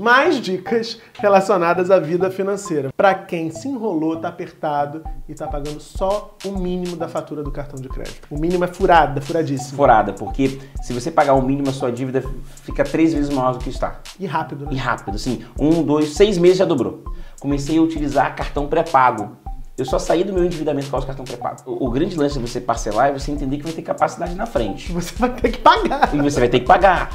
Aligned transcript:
mais 0.00 0.40
dicas 0.40 0.98
relacionadas 1.12 1.90
à 1.90 1.98
vida 1.98 2.30
financeira. 2.30 2.88
Para 2.96 3.14
quem 3.14 3.50
se 3.50 3.68
enrolou, 3.68 4.16
tá 4.16 4.28
apertado 4.28 5.04
e 5.28 5.34
tá 5.34 5.46
pagando 5.46 5.78
só 5.78 6.34
o 6.46 6.52
mínimo 6.52 6.96
da 6.96 7.06
fatura 7.06 7.42
do 7.42 7.50
cartão 7.50 7.78
de 7.78 7.88
crédito. 7.88 8.26
O 8.30 8.40
mínimo 8.40 8.64
é 8.64 8.66
furada, 8.66 9.20
furadíssimo. 9.20 9.76
Furada, 9.76 10.14
porque 10.14 10.58
se 10.82 10.94
você 10.94 11.10
pagar 11.10 11.34
o 11.34 11.42
mínimo, 11.42 11.68
a 11.68 11.72
sua 11.72 11.92
dívida 11.92 12.24
fica 12.64 12.82
três 12.82 13.12
vezes 13.12 13.28
maior 13.28 13.52
do 13.52 13.58
que 13.58 13.68
está. 13.68 14.00
E 14.18 14.24
rápido, 14.24 14.64
né? 14.64 14.72
E 14.72 14.76
rápido, 14.76 15.16
assim, 15.16 15.44
um, 15.58 15.82
dois, 15.82 16.14
seis 16.14 16.38
meses 16.38 16.56
já 16.56 16.64
dobrou. 16.64 17.04
Comecei 17.38 17.76
a 17.76 17.82
utilizar 17.82 18.34
cartão 18.34 18.66
pré-pago. 18.66 19.36
Eu 19.76 19.84
só 19.84 19.98
saí 19.98 20.24
do 20.24 20.32
meu 20.32 20.44
endividamento 20.44 20.90
com 20.90 20.96
o 20.96 21.06
cartão 21.06 21.24
pré-pago. 21.26 21.62
O, 21.66 21.88
o 21.88 21.90
grande 21.90 22.16
lance 22.16 22.38
de 22.38 22.46
você 22.46 22.60
parcelar 22.60 23.08
é 23.08 23.12
você 23.12 23.30
entender 23.30 23.58
que 23.58 23.64
vai 23.64 23.72
ter 23.72 23.82
capacidade 23.82 24.34
na 24.34 24.46
frente. 24.46 24.92
Você 24.92 25.14
vai 25.14 25.30
ter 25.30 25.50
que 25.50 25.58
pagar. 25.58 26.14
E 26.14 26.18
você 26.22 26.40
vai 26.40 26.48
ter 26.48 26.60
que 26.60 26.66
pagar. 26.66 27.10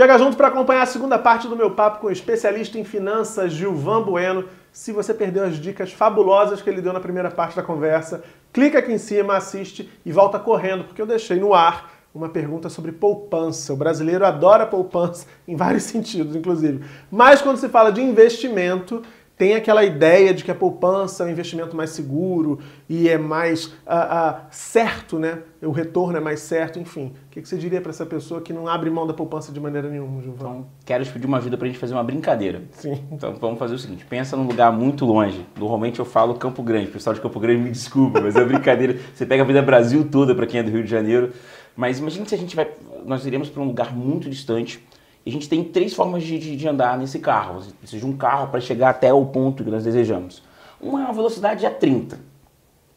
Chega 0.00 0.16
junto 0.16 0.34
para 0.34 0.48
acompanhar 0.48 0.80
a 0.80 0.86
segunda 0.86 1.18
parte 1.18 1.46
do 1.46 1.54
meu 1.54 1.72
papo 1.72 1.98
com 1.98 2.06
o 2.06 2.10
especialista 2.10 2.78
em 2.78 2.84
finanças 2.84 3.52
Gilvan 3.52 4.00
Bueno. 4.00 4.46
Se 4.72 4.92
você 4.92 5.12
perdeu 5.12 5.44
as 5.44 5.56
dicas 5.56 5.92
fabulosas 5.92 6.62
que 6.62 6.70
ele 6.70 6.80
deu 6.80 6.94
na 6.94 7.00
primeira 7.00 7.30
parte 7.30 7.54
da 7.54 7.62
conversa, 7.62 8.24
clica 8.50 8.78
aqui 8.78 8.92
em 8.92 8.96
cima, 8.96 9.36
assiste 9.36 9.90
e 10.02 10.10
volta 10.10 10.38
correndo, 10.38 10.84
porque 10.84 11.02
eu 11.02 11.06
deixei 11.06 11.38
no 11.38 11.52
ar 11.52 11.92
uma 12.14 12.30
pergunta 12.30 12.70
sobre 12.70 12.92
poupança. 12.92 13.74
O 13.74 13.76
brasileiro 13.76 14.24
adora 14.24 14.66
poupança 14.66 15.26
em 15.46 15.54
vários 15.54 15.82
sentidos, 15.82 16.34
inclusive. 16.34 16.82
Mas 17.10 17.42
quando 17.42 17.58
se 17.58 17.68
fala 17.68 17.92
de 17.92 18.00
investimento, 18.00 19.02
tem 19.40 19.54
aquela 19.54 19.82
ideia 19.82 20.34
de 20.34 20.44
que 20.44 20.50
a 20.50 20.54
poupança 20.54 21.24
é 21.24 21.26
um 21.26 21.30
investimento 21.30 21.74
mais 21.74 21.88
seguro 21.88 22.58
e 22.86 23.08
é 23.08 23.16
mais 23.16 23.68
uh, 23.68 23.70
uh, 23.70 24.40
certo, 24.50 25.18
né? 25.18 25.38
O 25.62 25.70
retorno 25.70 26.18
é 26.18 26.20
mais 26.20 26.40
certo, 26.40 26.78
enfim. 26.78 27.14
O 27.26 27.30
que 27.30 27.40
você 27.40 27.56
diria 27.56 27.80
para 27.80 27.88
essa 27.88 28.04
pessoa 28.04 28.42
que 28.42 28.52
não 28.52 28.68
abre 28.68 28.90
mão 28.90 29.06
da 29.06 29.14
poupança 29.14 29.50
de 29.50 29.58
maneira 29.58 29.88
nenhuma, 29.88 30.20
Gilvan? 30.20 30.34
Então, 30.34 30.66
quero 30.84 31.02
te 31.06 31.10
pedir 31.10 31.26
uma 31.26 31.38
ajuda 31.38 31.56
para 31.56 31.64
a 31.66 31.70
gente 31.70 31.80
fazer 31.80 31.94
uma 31.94 32.04
brincadeira. 32.04 32.64
Sim. 32.72 33.02
Então, 33.10 33.34
vamos 33.40 33.58
fazer 33.58 33.76
o 33.76 33.78
seguinte: 33.78 34.04
pensa 34.04 34.36
num 34.36 34.46
lugar 34.46 34.70
muito 34.70 35.06
longe. 35.06 35.46
Normalmente 35.58 36.00
eu 36.00 36.04
falo 36.04 36.34
Campo 36.34 36.62
Grande. 36.62 36.90
O 36.90 36.92
pessoal 36.92 37.14
de 37.14 37.22
Campo 37.22 37.40
Grande 37.40 37.62
me 37.62 37.70
desculpa, 37.70 38.20
mas 38.20 38.36
é 38.36 38.44
brincadeira. 38.44 38.98
Você 39.14 39.24
pega 39.24 39.42
a 39.42 39.46
vida 39.46 39.62
Brasil 39.62 40.06
toda 40.10 40.34
para 40.34 40.46
quem 40.46 40.60
é 40.60 40.62
do 40.62 40.70
Rio 40.70 40.84
de 40.84 40.90
Janeiro. 40.90 41.32
Mas 41.74 41.98
imagine 41.98 42.28
se 42.28 42.34
a 42.34 42.38
gente 42.38 42.54
vai. 42.54 42.68
Nós 43.06 43.24
iremos 43.24 43.48
para 43.48 43.62
um 43.62 43.66
lugar 43.66 43.96
muito 43.96 44.28
distante 44.28 44.84
e 45.24 45.30
a 45.30 45.32
gente 45.32 45.48
tem 45.48 45.62
três 45.62 45.92
formas 45.92 46.22
de, 46.22 46.38
de, 46.38 46.56
de 46.56 46.68
andar 46.68 46.96
nesse 46.96 47.18
carro. 47.18 47.60
Você 47.60 47.70
precisa 47.72 48.00
de 48.00 48.06
um 48.06 48.16
carro 48.16 48.48
para 48.48 48.60
chegar 48.60 48.90
até 48.90 49.12
o 49.12 49.24
ponto 49.26 49.62
que 49.62 49.70
nós 49.70 49.84
desejamos. 49.84 50.42
Uma 50.80 51.08
é 51.08 51.12
velocidade 51.12 51.66
a 51.66 51.70
30. 51.70 52.16
A 52.16 52.18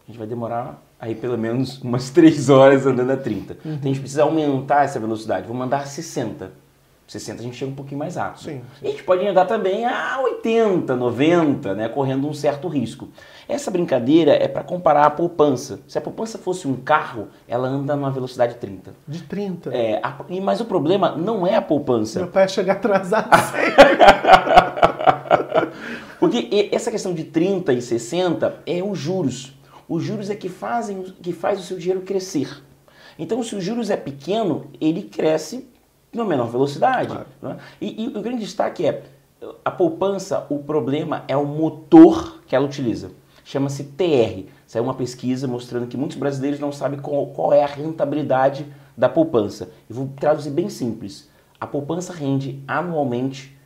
gente 0.07 0.17
vai 0.17 0.27
demorar 0.27 0.81
aí 0.99 1.15
pelo 1.15 1.37
menos 1.37 1.81
umas 1.81 2.09
3 2.11 2.49
horas 2.49 2.85
andando 2.85 3.11
a 3.11 3.17
30. 3.17 3.53
Uhum. 3.53 3.59
Então 3.73 3.81
a 3.83 3.87
gente 3.87 3.99
precisa 3.99 4.23
aumentar 4.23 4.85
essa 4.85 4.99
velocidade. 4.99 5.47
Vamos 5.47 5.65
andar 5.65 5.81
a 5.81 5.85
60. 5.85 6.62
60 7.13 7.39
a 7.39 7.43
gente 7.43 7.55
chega 7.55 7.71
um 7.71 7.75
pouquinho 7.75 7.99
mais 7.99 8.15
rápido. 8.15 8.43
Sim, 8.43 8.61
sim. 8.79 8.81
E 8.81 8.87
a 8.87 8.91
gente 8.91 9.03
pode 9.03 9.25
andar 9.25 9.45
também 9.45 9.85
a 9.85 10.19
80, 10.21 10.95
90, 10.95 11.75
né, 11.75 11.87
correndo 11.87 12.27
um 12.27 12.33
certo 12.33 12.67
risco. 12.67 13.09
Essa 13.47 13.69
brincadeira 13.69 14.33
é 14.33 14.47
para 14.47 14.63
comparar 14.63 15.05
a 15.05 15.09
poupança. 15.09 15.79
Se 15.87 15.97
a 15.97 16.01
poupança 16.01 16.37
fosse 16.37 16.67
um 16.67 16.75
carro, 16.75 17.27
ela 17.47 17.67
anda 17.67 17.95
numa 17.95 18.11
velocidade 18.11 18.55
30. 18.55 18.93
De 19.07 19.23
30? 19.23 19.73
É, 19.73 19.99
a, 20.03 20.17
mas 20.41 20.59
o 20.59 20.65
problema 20.65 21.15
não 21.15 21.45
é 21.45 21.55
a 21.55 21.61
poupança. 21.61 22.19
Meu 22.19 22.29
pai 22.29 22.47
chega 22.47 22.73
atrasado 22.73 23.29
Porque 26.19 26.69
essa 26.71 26.89
questão 26.89 27.13
de 27.13 27.25
30 27.25 27.73
e 27.73 27.81
60 27.81 28.61
é 28.65 28.81
os 28.81 28.97
juros. 28.97 29.53
Os 29.87 30.03
juros 30.03 30.29
é 30.29 30.35
que 30.35 30.49
fazem 30.49 31.03
que 31.21 31.33
faz 31.33 31.59
o 31.59 31.63
seu 31.63 31.77
dinheiro 31.77 32.01
crescer. 32.01 32.63
Então, 33.19 33.43
se 33.43 33.55
o 33.55 33.61
juros 33.61 33.89
é 33.89 33.97
pequeno, 33.97 34.71
ele 34.81 35.03
cresce 35.03 35.67
numa 36.13 36.27
menor 36.27 36.47
velocidade. 36.47 37.07
Claro. 37.09 37.25
Né? 37.41 37.57
E, 37.81 38.03
e, 38.03 38.07
o 38.07 38.21
grande 38.21 38.41
destaque 38.41 38.85
é 38.85 39.03
a 39.63 39.71
poupança, 39.71 40.45
o 40.49 40.59
problema 40.59 41.23
é 41.27 41.35
o 41.35 41.45
motor 41.45 42.41
que 42.47 42.55
ela 42.55 42.65
utiliza. 42.65 43.11
Chama-se 43.43 43.83
TR. 43.83 44.47
Saiu 44.65 44.83
uma 44.83 44.93
pesquisa 44.93 45.47
mostrando 45.47 45.87
que 45.87 45.97
muitos 45.97 46.17
brasileiros 46.17 46.59
não 46.59 46.71
sabem 46.71 46.99
qual, 46.99 47.27
qual 47.27 47.51
é 47.51 47.63
a 47.63 47.67
rentabilidade 47.67 48.65
da 48.97 49.09
poupança. 49.09 49.69
Eu 49.89 49.95
vou 49.95 50.09
traduzir 50.19 50.51
bem 50.51 50.69
simples. 50.69 51.29
A 51.59 51.67
poupança 51.67 52.13
rende 52.13 52.63
anualmente 52.67 53.57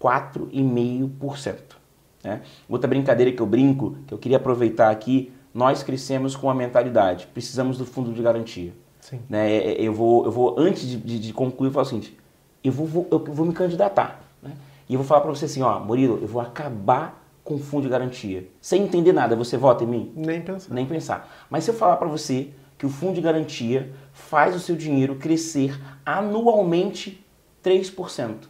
4,5%. 0.00 1.76
Né? 2.22 2.42
Outra 2.68 2.88
brincadeira 2.88 3.32
que 3.32 3.40
eu 3.40 3.46
brinco, 3.46 3.96
que 4.06 4.14
eu 4.14 4.18
queria 4.18 4.36
aproveitar 4.36 4.90
aqui, 4.90 5.32
nós 5.52 5.82
crescemos 5.82 6.36
com 6.36 6.50
a 6.50 6.54
mentalidade, 6.54 7.26
precisamos 7.32 7.78
do 7.78 7.86
fundo 7.86 8.12
de 8.12 8.22
garantia. 8.22 8.72
Sim. 9.08 9.20
Né? 9.28 9.52
É, 9.52 9.70
é, 9.70 9.82
eu, 9.82 9.94
vou, 9.94 10.24
eu 10.24 10.32
vou, 10.32 10.56
antes 10.58 10.84
de, 10.84 10.96
de, 10.96 11.20
de 11.20 11.32
concluir, 11.32 11.68
eu 11.68 11.72
falo 11.72 11.86
o 11.86 11.88
seguinte, 11.88 12.18
eu 12.64 12.72
vou, 12.72 12.86
vou, 12.86 13.06
eu 13.08 13.20
vou 13.20 13.46
me 13.46 13.52
candidatar. 13.52 14.20
Né? 14.42 14.50
E 14.88 14.94
eu 14.94 14.98
vou 14.98 15.06
falar 15.06 15.20
para 15.20 15.30
você 15.30 15.44
assim, 15.44 15.62
ó, 15.62 15.78
Murilo, 15.78 16.18
eu 16.20 16.26
vou 16.26 16.42
acabar 16.42 17.24
com 17.44 17.54
o 17.54 17.58
fundo 17.58 17.84
de 17.84 17.88
garantia. 17.88 18.48
Sem 18.60 18.82
entender 18.82 19.12
nada, 19.12 19.36
você 19.36 19.56
vota 19.56 19.84
em 19.84 19.86
mim? 19.86 20.12
Nem 20.16 20.42
pensar. 20.42 20.74
Nem 20.74 20.84
pensar. 20.84 21.46
Mas 21.48 21.62
se 21.62 21.70
eu 21.70 21.74
falar 21.74 21.98
para 21.98 22.08
você 22.08 22.50
que 22.76 22.84
o 22.84 22.88
fundo 22.88 23.14
de 23.14 23.20
garantia 23.20 23.92
faz 24.12 24.56
o 24.56 24.60
seu 24.60 24.74
dinheiro 24.74 25.14
crescer 25.14 25.80
anualmente 26.04 27.24
3%. 27.64 28.48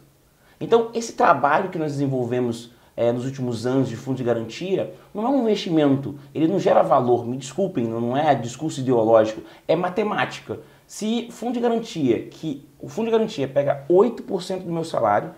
Então, 0.59 0.89
esse 0.95 1.13
trabalho 1.13 1.69
que 1.69 1.77
nós 1.77 1.91
desenvolvemos 1.91 2.71
é, 2.97 3.11
nos 3.11 3.25
últimos 3.25 3.67
anos 3.67 3.87
de 3.87 3.95
fundo 3.95 4.17
de 4.17 4.23
garantia 4.23 4.91
não 5.13 5.23
é 5.23 5.29
um 5.29 5.43
investimento, 5.43 6.17
ele 6.33 6.47
não 6.47 6.59
gera 6.59 6.81
valor, 6.81 7.27
me 7.27 7.37
desculpem, 7.37 7.85
não 7.85 8.17
é 8.17 8.33
discurso 8.33 8.79
ideológico, 8.79 9.43
é 9.67 9.75
matemática. 9.75 10.59
Se 10.87 11.29
fundo 11.29 11.53
de 11.53 11.59
garantia, 11.59 12.27
que 12.27 12.67
o 12.79 12.89
fundo 12.89 13.05
de 13.05 13.11
garantia 13.11 13.47
pega 13.47 13.85
8% 13.87 14.63
do 14.63 14.71
meu 14.71 14.83
salário, 14.83 15.31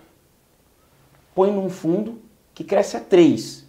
põe 1.34 1.52
num 1.52 1.68
fundo 1.68 2.22
que 2.54 2.64
cresce 2.64 2.96
a 2.96 3.00
3%. 3.00 3.64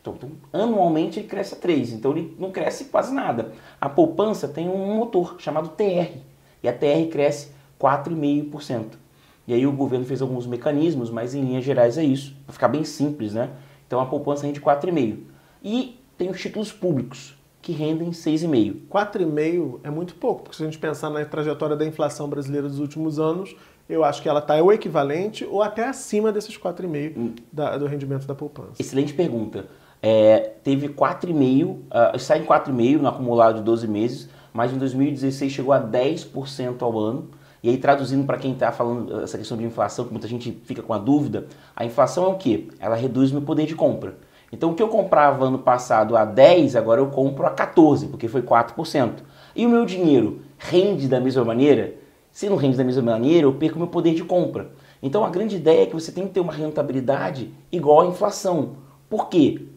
Então, 0.00 0.14
então, 0.14 0.30
anualmente 0.52 1.18
ele 1.18 1.28
cresce 1.28 1.54
a 1.54 1.56
3, 1.58 1.92
então 1.92 2.10
ele 2.12 2.34
não 2.38 2.50
cresce 2.50 2.86
quase 2.86 3.12
nada. 3.12 3.52
A 3.80 3.88
poupança 3.88 4.48
tem 4.48 4.68
um 4.68 4.96
motor 4.96 5.36
chamado 5.38 5.70
TR, 5.70 6.18
e 6.62 6.68
a 6.68 6.72
TR 6.72 7.10
cresce 7.10 7.48
4,5%. 7.80 9.03
E 9.46 9.52
aí 9.54 9.66
o 9.66 9.72
governo 9.72 10.04
fez 10.04 10.22
alguns 10.22 10.46
mecanismos, 10.46 11.10
mas 11.10 11.34
em 11.34 11.42
linhas 11.42 11.64
gerais 11.64 11.98
é 11.98 12.04
isso, 12.04 12.34
para 12.46 12.52
ficar 12.52 12.68
bem 12.68 12.84
simples, 12.84 13.34
né? 13.34 13.50
Então 13.86 14.00
a 14.00 14.06
poupança 14.06 14.46
rende 14.46 14.60
4,5. 14.60 15.18
E 15.62 16.00
tem 16.16 16.30
os 16.30 16.40
títulos 16.40 16.72
públicos, 16.72 17.36
que 17.60 17.72
rendem 17.72 18.10
6,5. 18.10 18.82
4,5 18.90 19.80
é 19.82 19.90
muito 19.90 20.14
pouco, 20.16 20.42
porque 20.42 20.56
se 20.56 20.62
a 20.62 20.66
gente 20.66 20.78
pensar 20.78 21.10
na 21.10 21.24
trajetória 21.24 21.74
da 21.74 21.86
inflação 21.86 22.28
brasileira 22.28 22.68
dos 22.68 22.78
últimos 22.78 23.18
anos, 23.18 23.56
eu 23.88 24.04
acho 24.04 24.22
que 24.22 24.28
ela 24.28 24.40
está 24.40 24.62
o 24.62 24.72
equivalente 24.72 25.44
ou 25.44 25.62
até 25.62 25.86
acima 25.86 26.32
desses 26.32 26.56
4,5 26.58 27.16
hum. 27.16 27.34
do 27.78 27.86
rendimento 27.86 28.26
da 28.26 28.34
poupança. 28.34 28.74
Excelente 28.78 29.14
pergunta. 29.14 29.66
É, 30.02 30.52
teve 30.62 30.90
4,5, 30.90 31.64
uh, 31.64 31.82
ah, 31.90 32.12
está 32.14 32.36
em 32.36 32.44
4,5 32.44 33.00
no 33.00 33.08
acumulado 33.08 33.56
de 33.56 33.62
12 33.62 33.88
meses, 33.88 34.28
mas 34.52 34.70
em 34.70 34.76
2016 34.76 35.50
chegou 35.50 35.72
a 35.72 35.80
10% 35.80 36.82
ao 36.82 36.98
ano. 36.98 37.30
E 37.64 37.70
aí, 37.70 37.78
traduzindo 37.78 38.26
para 38.26 38.36
quem 38.36 38.52
está 38.52 38.70
falando 38.70 39.22
essa 39.22 39.38
questão 39.38 39.56
de 39.56 39.64
inflação, 39.64 40.04
que 40.04 40.10
muita 40.10 40.28
gente 40.28 40.52
fica 40.66 40.82
com 40.82 40.92
a 40.92 40.98
dúvida, 40.98 41.46
a 41.74 41.82
inflação 41.82 42.24
é 42.24 42.28
o 42.28 42.34
quê? 42.34 42.68
Ela 42.78 42.94
reduz 42.94 43.32
meu 43.32 43.40
poder 43.40 43.64
de 43.64 43.74
compra. 43.74 44.18
Então, 44.52 44.72
o 44.72 44.74
que 44.74 44.82
eu 44.82 44.88
comprava 44.88 45.46
ano 45.46 45.58
passado 45.58 46.14
a 46.14 46.26
10, 46.26 46.76
agora 46.76 47.00
eu 47.00 47.06
compro 47.06 47.46
a 47.46 47.50
14, 47.50 48.08
porque 48.08 48.28
foi 48.28 48.42
4%. 48.42 49.12
E 49.56 49.64
o 49.64 49.70
meu 49.70 49.86
dinheiro 49.86 50.42
rende 50.58 51.08
da 51.08 51.18
mesma 51.18 51.42
maneira? 51.42 51.94
Se 52.30 52.50
não 52.50 52.56
rende 52.56 52.76
da 52.76 52.84
mesma 52.84 53.00
maneira, 53.00 53.46
eu 53.46 53.54
perco 53.54 53.78
meu 53.78 53.88
poder 53.88 54.12
de 54.12 54.24
compra. 54.24 54.70
Então, 55.02 55.24
a 55.24 55.30
grande 55.30 55.56
ideia 55.56 55.84
é 55.84 55.86
que 55.86 55.94
você 55.94 56.12
tem 56.12 56.26
que 56.26 56.34
ter 56.34 56.40
uma 56.40 56.52
rentabilidade 56.52 57.50
igual 57.72 58.02
à 58.02 58.06
inflação. 58.06 58.76
Por 59.08 59.30
quê? 59.30 59.68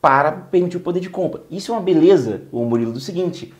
Para 0.00 0.32
permitir 0.32 0.78
o 0.78 0.80
poder 0.80 1.00
de 1.00 1.10
compra. 1.10 1.42
Isso 1.50 1.72
é 1.72 1.74
uma 1.74 1.82
beleza, 1.82 2.44
o 2.50 2.64
Murilo, 2.64 2.90
do 2.90 3.00
seguinte: 3.00 3.52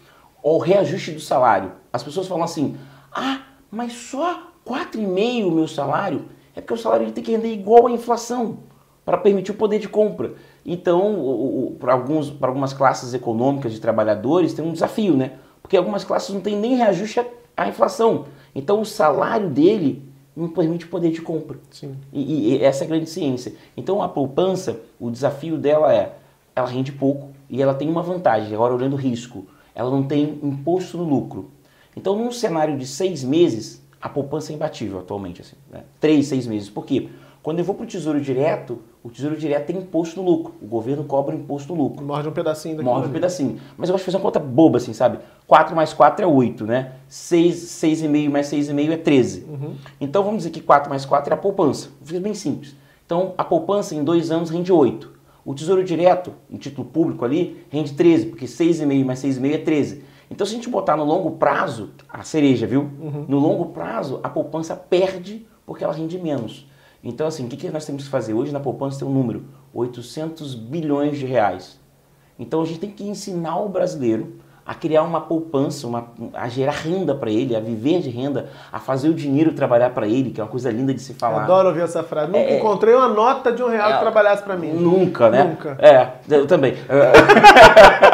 o 0.43 0.57
reajuste 0.57 1.11
do 1.11 1.21
salário. 1.21 1.73
As 1.93 2.03
pessoas 2.03 2.27
falam 2.27 2.45
assim: 2.45 2.77
ah, 3.13 3.43
mas 3.75 3.93
só 3.93 4.53
4,5% 4.67 5.47
o 5.47 5.51
meu 5.51 5.69
salário, 5.69 6.27
é 6.55 6.61
porque 6.61 6.75
o 6.75 6.79
salário 6.79 7.11
tem 7.13 7.23
que 7.23 7.33
render 7.33 7.53
igual 7.53 7.87
à 7.87 7.91
inflação 7.91 8.59
para 9.05 9.19
permitir 9.19 9.51
o 9.51 9.55
poder 9.55 9.79
de 9.79 9.89
compra. 9.89 10.35
Então, 10.65 11.77
para 11.79 11.93
algumas 11.93 12.73
classes 12.73 13.13
econômicas 13.13 13.73
de 13.73 13.81
trabalhadores 13.81 14.55
tem 14.55 14.65
um 14.65 14.73
desafio, 14.73 15.17
né? 15.17 15.33
Porque 15.61 15.77
algumas 15.77 16.05
classes 16.05 16.35
não 16.35 16.41
têm 16.41 16.57
nem 16.57 16.77
reajuste 16.77 17.21
à 17.57 17.69
inflação. 17.69 18.27
Então, 18.55 18.81
o 18.81 18.85
salário 18.87 19.51
dele 19.51 20.03
não 20.35 20.49
permite 20.49 20.87
o 20.87 20.89
poder 20.89 21.11
de 21.11 21.21
compra. 21.21 21.59
Sim. 21.71 21.97
E, 22.13 22.55
e 22.55 22.63
essa 22.63 22.85
é 22.85 22.87
a 22.87 22.89
grande 22.89 23.09
ciência. 23.09 23.55
Então, 23.77 24.03
a 24.03 24.09
poupança, 24.09 24.81
o 24.99 25.11
desafio 25.11 25.59
dela 25.59 25.93
é, 25.95 26.17
ela 26.57 26.67
rende 26.67 26.93
pouco 26.93 27.29
e 27.49 27.63
ela 27.63 27.75
tem 27.75 27.89
uma 27.89 28.03
vantagem, 28.03 28.55
agora 28.55 28.75
olhando 28.75 28.95
o 28.95 28.99
risco, 28.99 29.47
ela 29.75 29.91
não 29.91 30.03
tem 30.03 30.39
imposto 30.43 30.97
no 30.97 31.05
lucro. 31.05 31.51
Então, 31.97 32.17
num 32.17 32.31
cenário 32.33 32.77
de 32.77 32.87
seis 32.87 33.23
meses, 33.23 33.83
a 34.01 34.09
poupança 34.09 34.53
é 34.53 34.55
imbatível 34.55 34.99
atualmente. 34.99 35.41
Assim, 35.41 35.57
né? 35.71 35.85
Três, 36.01 36.27
seis 36.27 36.47
meses. 36.47 36.69
Por 36.69 36.85
quê? 36.85 37.09
Quando 37.43 37.59
eu 37.59 37.65
vou 37.65 37.75
para 37.75 37.85
o 37.85 37.87
Tesouro 37.87 38.19
Direto, 38.21 38.81
o 39.03 39.11
Tesouro 39.11 39.37
Direto 39.37 39.67
tem 39.67 39.77
imposto 39.77 40.21
no 40.21 40.27
lucro. 40.27 40.55
O 40.63 40.67
governo 40.67 41.05
cobra 41.05 41.35
imposto 41.35 41.75
no 41.75 41.83
lucro. 41.83 42.03
Morde 42.03 42.27
um 42.27 42.33
pedacinho 42.33 42.75
daqui. 42.77 42.89
Morde 42.89 43.09
um 43.09 43.13
pedacinho. 43.13 43.61
Mas 43.77 43.91
eu 43.91 43.93
gosto 43.93 44.03
de 44.03 44.07
fazer 44.07 44.17
uma 44.17 44.23
conta 44.23 44.41
boba, 44.41 44.79
assim, 44.79 44.95
sabe? 44.95 45.19
4 45.47 45.77
mais 45.77 45.93
4 45.93 46.25
é 46.25 46.27
8, 46.27 46.65
né? 46.65 46.93
6, 47.07 47.55
6,5 47.55 48.31
mais 48.31 48.47
6,5 48.47 48.91
é 48.91 48.97
13. 48.97 49.45
Uhum. 49.47 49.75
Então 50.01 50.23
vamos 50.23 50.39
dizer 50.39 50.51
que 50.51 50.61
4 50.63 50.89
mais 50.89 51.05
4 51.05 51.35
é 51.35 51.35
a 51.35 51.37
poupança. 51.37 51.91
Fiz 52.03 52.19
bem 52.19 52.33
simples. 52.33 52.75
Então 53.05 53.35
a 53.37 53.45
poupança 53.45 53.95
em 53.95 54.03
dois 54.03 54.31
anos 54.31 54.49
rende 54.49 54.73
8. 54.73 55.13
O 55.45 55.55
Tesouro 55.55 55.85
Direto, 55.85 56.33
em 56.51 56.57
título 56.57 56.89
público 56.89 57.27
ali, 57.27 57.63
rende 57.69 57.93
13, 57.93 58.27
porque 58.27 58.47
6,5 58.47 59.05
mais 59.05 59.19
6,5 59.23 59.55
é 59.55 59.59
13. 59.59 60.03
Então 60.31 60.47
se 60.47 60.53
a 60.53 60.57
gente 60.57 60.69
botar 60.69 60.97
no 60.97 61.05
longo 61.05 61.33
prazo, 61.33 61.91
a 62.09 62.23
cereja, 62.23 62.67
viu? 62.67 62.83
Uhum. 62.83 63.25
No 63.29 63.39
longo 63.39 63.67
prazo, 63.67 64.21
a 64.23 64.29
poupança 64.29 64.75
perde 64.75 65.47
porque 65.67 65.85
ela 65.85 65.93
rende 65.93 66.19
menos. 66.19 66.67
Então, 67.03 67.27
assim, 67.27 67.45
o 67.45 67.49
que, 67.49 67.57
que 67.57 67.71
nós 67.71 67.85
temos 67.85 68.05
que 68.05 68.09
fazer? 68.09 68.33
Hoje 68.33 68.51
na 68.51 68.61
poupança 68.61 68.99
tem 68.99 69.07
um 69.07 69.13
número, 69.13 69.45
800 69.75 70.55
bilhões 70.55 71.19
de 71.19 71.27
reais. 71.27 71.79
Então 72.39 72.63
a 72.63 72.65
gente 72.65 72.81
tem 72.81 72.91
que 72.91 73.05
ensinar 73.05 73.59
o 73.61 73.69
brasileiro 73.69 74.39
a 74.67 74.75
criar 74.75 75.03
uma 75.03 75.21
poupança, 75.21 75.87
uma, 75.87 76.09
a 76.33 76.49
gerar 76.49 76.73
renda 76.73 77.15
para 77.15 77.31
ele, 77.31 77.55
a 77.55 77.61
viver 77.61 78.01
de 78.01 78.09
renda, 78.09 78.49
a 78.73 78.81
fazer 78.81 79.11
o 79.11 79.15
dinheiro 79.15 79.53
trabalhar 79.53 79.91
para 79.91 80.09
ele, 80.09 80.31
que 80.31 80.41
é 80.41 80.45
uma 80.45 80.49
coisa 80.49 80.71
linda 80.71 80.95
de 80.95 81.03
se 81.03 81.13
falar. 81.13 81.41
Eu 81.41 81.43
adoro 81.43 81.69
ouvir 81.69 81.83
essa 81.83 82.03
frase. 82.03 82.29
Nunca 82.29 82.39
é, 82.39 82.55
é. 82.55 82.59
encontrei 82.59 82.95
uma 82.95 83.09
nota 83.09 83.53
de 83.53 83.63
um 83.63 83.69
real 83.69 83.91
é, 83.91 83.93
que 83.93 84.01
trabalhasse 84.01 84.43
para 84.43 84.57
mim. 84.57 84.73
Nunca, 84.73 85.29
né? 85.29 85.45
Nunca. 85.45 85.77
É, 85.79 86.13
eu 86.31 86.47
também. 86.47 86.75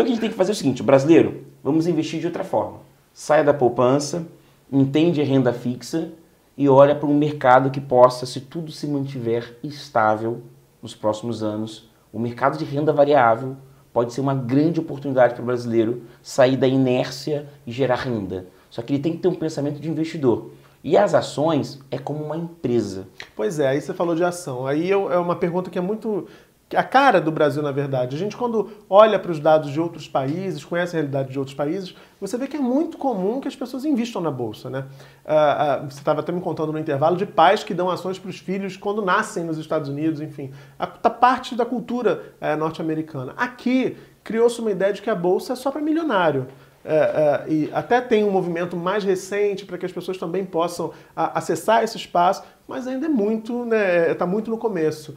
então 0.00 0.04
o 0.04 0.06
que 0.06 0.12
a 0.12 0.14
gente 0.14 0.20
tem 0.20 0.30
que 0.30 0.36
fazer 0.36 0.52
é 0.52 0.54
o 0.54 0.56
seguinte, 0.56 0.82
brasileiro, 0.82 1.44
vamos 1.62 1.86
investir 1.86 2.20
de 2.20 2.26
outra 2.26 2.42
forma. 2.42 2.78
Saia 3.12 3.44
da 3.44 3.52
poupança, 3.52 4.26
entende 4.72 5.20
a 5.20 5.24
renda 5.24 5.52
fixa 5.52 6.10
e 6.56 6.68
olha 6.70 6.94
para 6.94 7.06
um 7.06 7.14
mercado 7.14 7.70
que 7.70 7.80
possa, 7.80 8.24
se 8.24 8.40
tudo 8.40 8.72
se 8.72 8.86
mantiver 8.86 9.58
estável 9.62 10.42
nos 10.80 10.94
próximos 10.94 11.42
anos, 11.42 11.90
o 12.10 12.18
mercado 12.18 12.56
de 12.56 12.64
renda 12.64 12.94
variável 12.94 13.56
pode 13.92 14.14
ser 14.14 14.22
uma 14.22 14.34
grande 14.34 14.80
oportunidade 14.80 15.34
para 15.34 15.42
o 15.42 15.46
brasileiro 15.46 16.02
sair 16.22 16.56
da 16.56 16.66
inércia 16.66 17.46
e 17.66 17.72
gerar 17.72 17.96
renda. 17.96 18.46
Só 18.70 18.80
que 18.80 18.94
ele 18.94 19.02
tem 19.02 19.12
que 19.12 19.18
ter 19.18 19.28
um 19.28 19.34
pensamento 19.34 19.80
de 19.80 19.90
investidor. 19.90 20.52
E 20.82 20.96
as 20.96 21.12
ações 21.12 21.78
é 21.90 21.98
como 21.98 22.24
uma 22.24 22.38
empresa. 22.38 23.06
Pois 23.36 23.58
é, 23.58 23.68
aí 23.68 23.80
você 23.82 23.92
falou 23.92 24.14
de 24.14 24.24
ação. 24.24 24.66
Aí 24.66 24.90
é 24.90 24.96
uma 24.96 25.36
pergunta 25.36 25.68
que 25.68 25.78
é 25.78 25.82
muito 25.82 26.26
a 26.74 26.82
cara 26.82 27.20
do 27.20 27.32
Brasil, 27.32 27.62
na 27.62 27.72
verdade. 27.72 28.14
A 28.14 28.18
gente, 28.18 28.36
quando 28.36 28.70
olha 28.88 29.18
para 29.18 29.32
os 29.32 29.40
dados 29.40 29.70
de 29.70 29.80
outros 29.80 30.06
países, 30.06 30.64
conhece 30.64 30.94
a 30.94 30.98
realidade 30.98 31.32
de 31.32 31.38
outros 31.38 31.54
países, 31.54 31.94
você 32.20 32.36
vê 32.36 32.46
que 32.46 32.56
é 32.56 32.60
muito 32.60 32.96
comum 32.96 33.40
que 33.40 33.48
as 33.48 33.56
pessoas 33.56 33.84
investam 33.84 34.20
na 34.20 34.30
Bolsa. 34.30 34.70
Né? 34.70 34.84
Uh, 35.24 35.84
uh, 35.84 35.90
você 35.90 35.98
estava 35.98 36.20
até 36.20 36.30
me 36.30 36.40
contando 36.40 36.72
no 36.72 36.78
intervalo 36.78 37.16
de 37.16 37.26
pais 37.26 37.64
que 37.64 37.74
dão 37.74 37.90
ações 37.90 38.18
para 38.18 38.30
os 38.30 38.38
filhos 38.38 38.76
quando 38.76 39.02
nascem 39.02 39.44
nos 39.44 39.58
Estados 39.58 39.88
Unidos, 39.88 40.20
enfim. 40.20 40.52
Está 40.78 41.10
parte 41.10 41.54
da 41.54 41.64
cultura 41.64 42.22
uh, 42.40 42.56
norte-americana. 42.56 43.34
Aqui, 43.36 43.96
criou-se 44.22 44.60
uma 44.60 44.70
ideia 44.70 44.92
de 44.92 45.02
que 45.02 45.10
a 45.10 45.14
Bolsa 45.14 45.54
é 45.54 45.56
só 45.56 45.70
para 45.70 45.80
milionário. 45.80 46.46
É, 46.82 46.94
é, 46.94 47.52
e 47.52 47.70
até 47.74 48.00
tem 48.00 48.24
um 48.24 48.30
movimento 48.30 48.74
mais 48.74 49.04
recente 49.04 49.66
para 49.66 49.76
que 49.76 49.84
as 49.84 49.92
pessoas 49.92 50.16
também 50.16 50.46
possam 50.46 50.92
a, 51.14 51.38
acessar 51.38 51.84
esse 51.84 51.98
espaço, 51.98 52.42
mas 52.66 52.86
ainda 52.86 53.04
é 53.04 53.08
muito, 53.08 53.66
né, 53.66 54.10
está 54.10 54.24
muito 54.24 54.50
no 54.50 54.56
começo. 54.56 55.16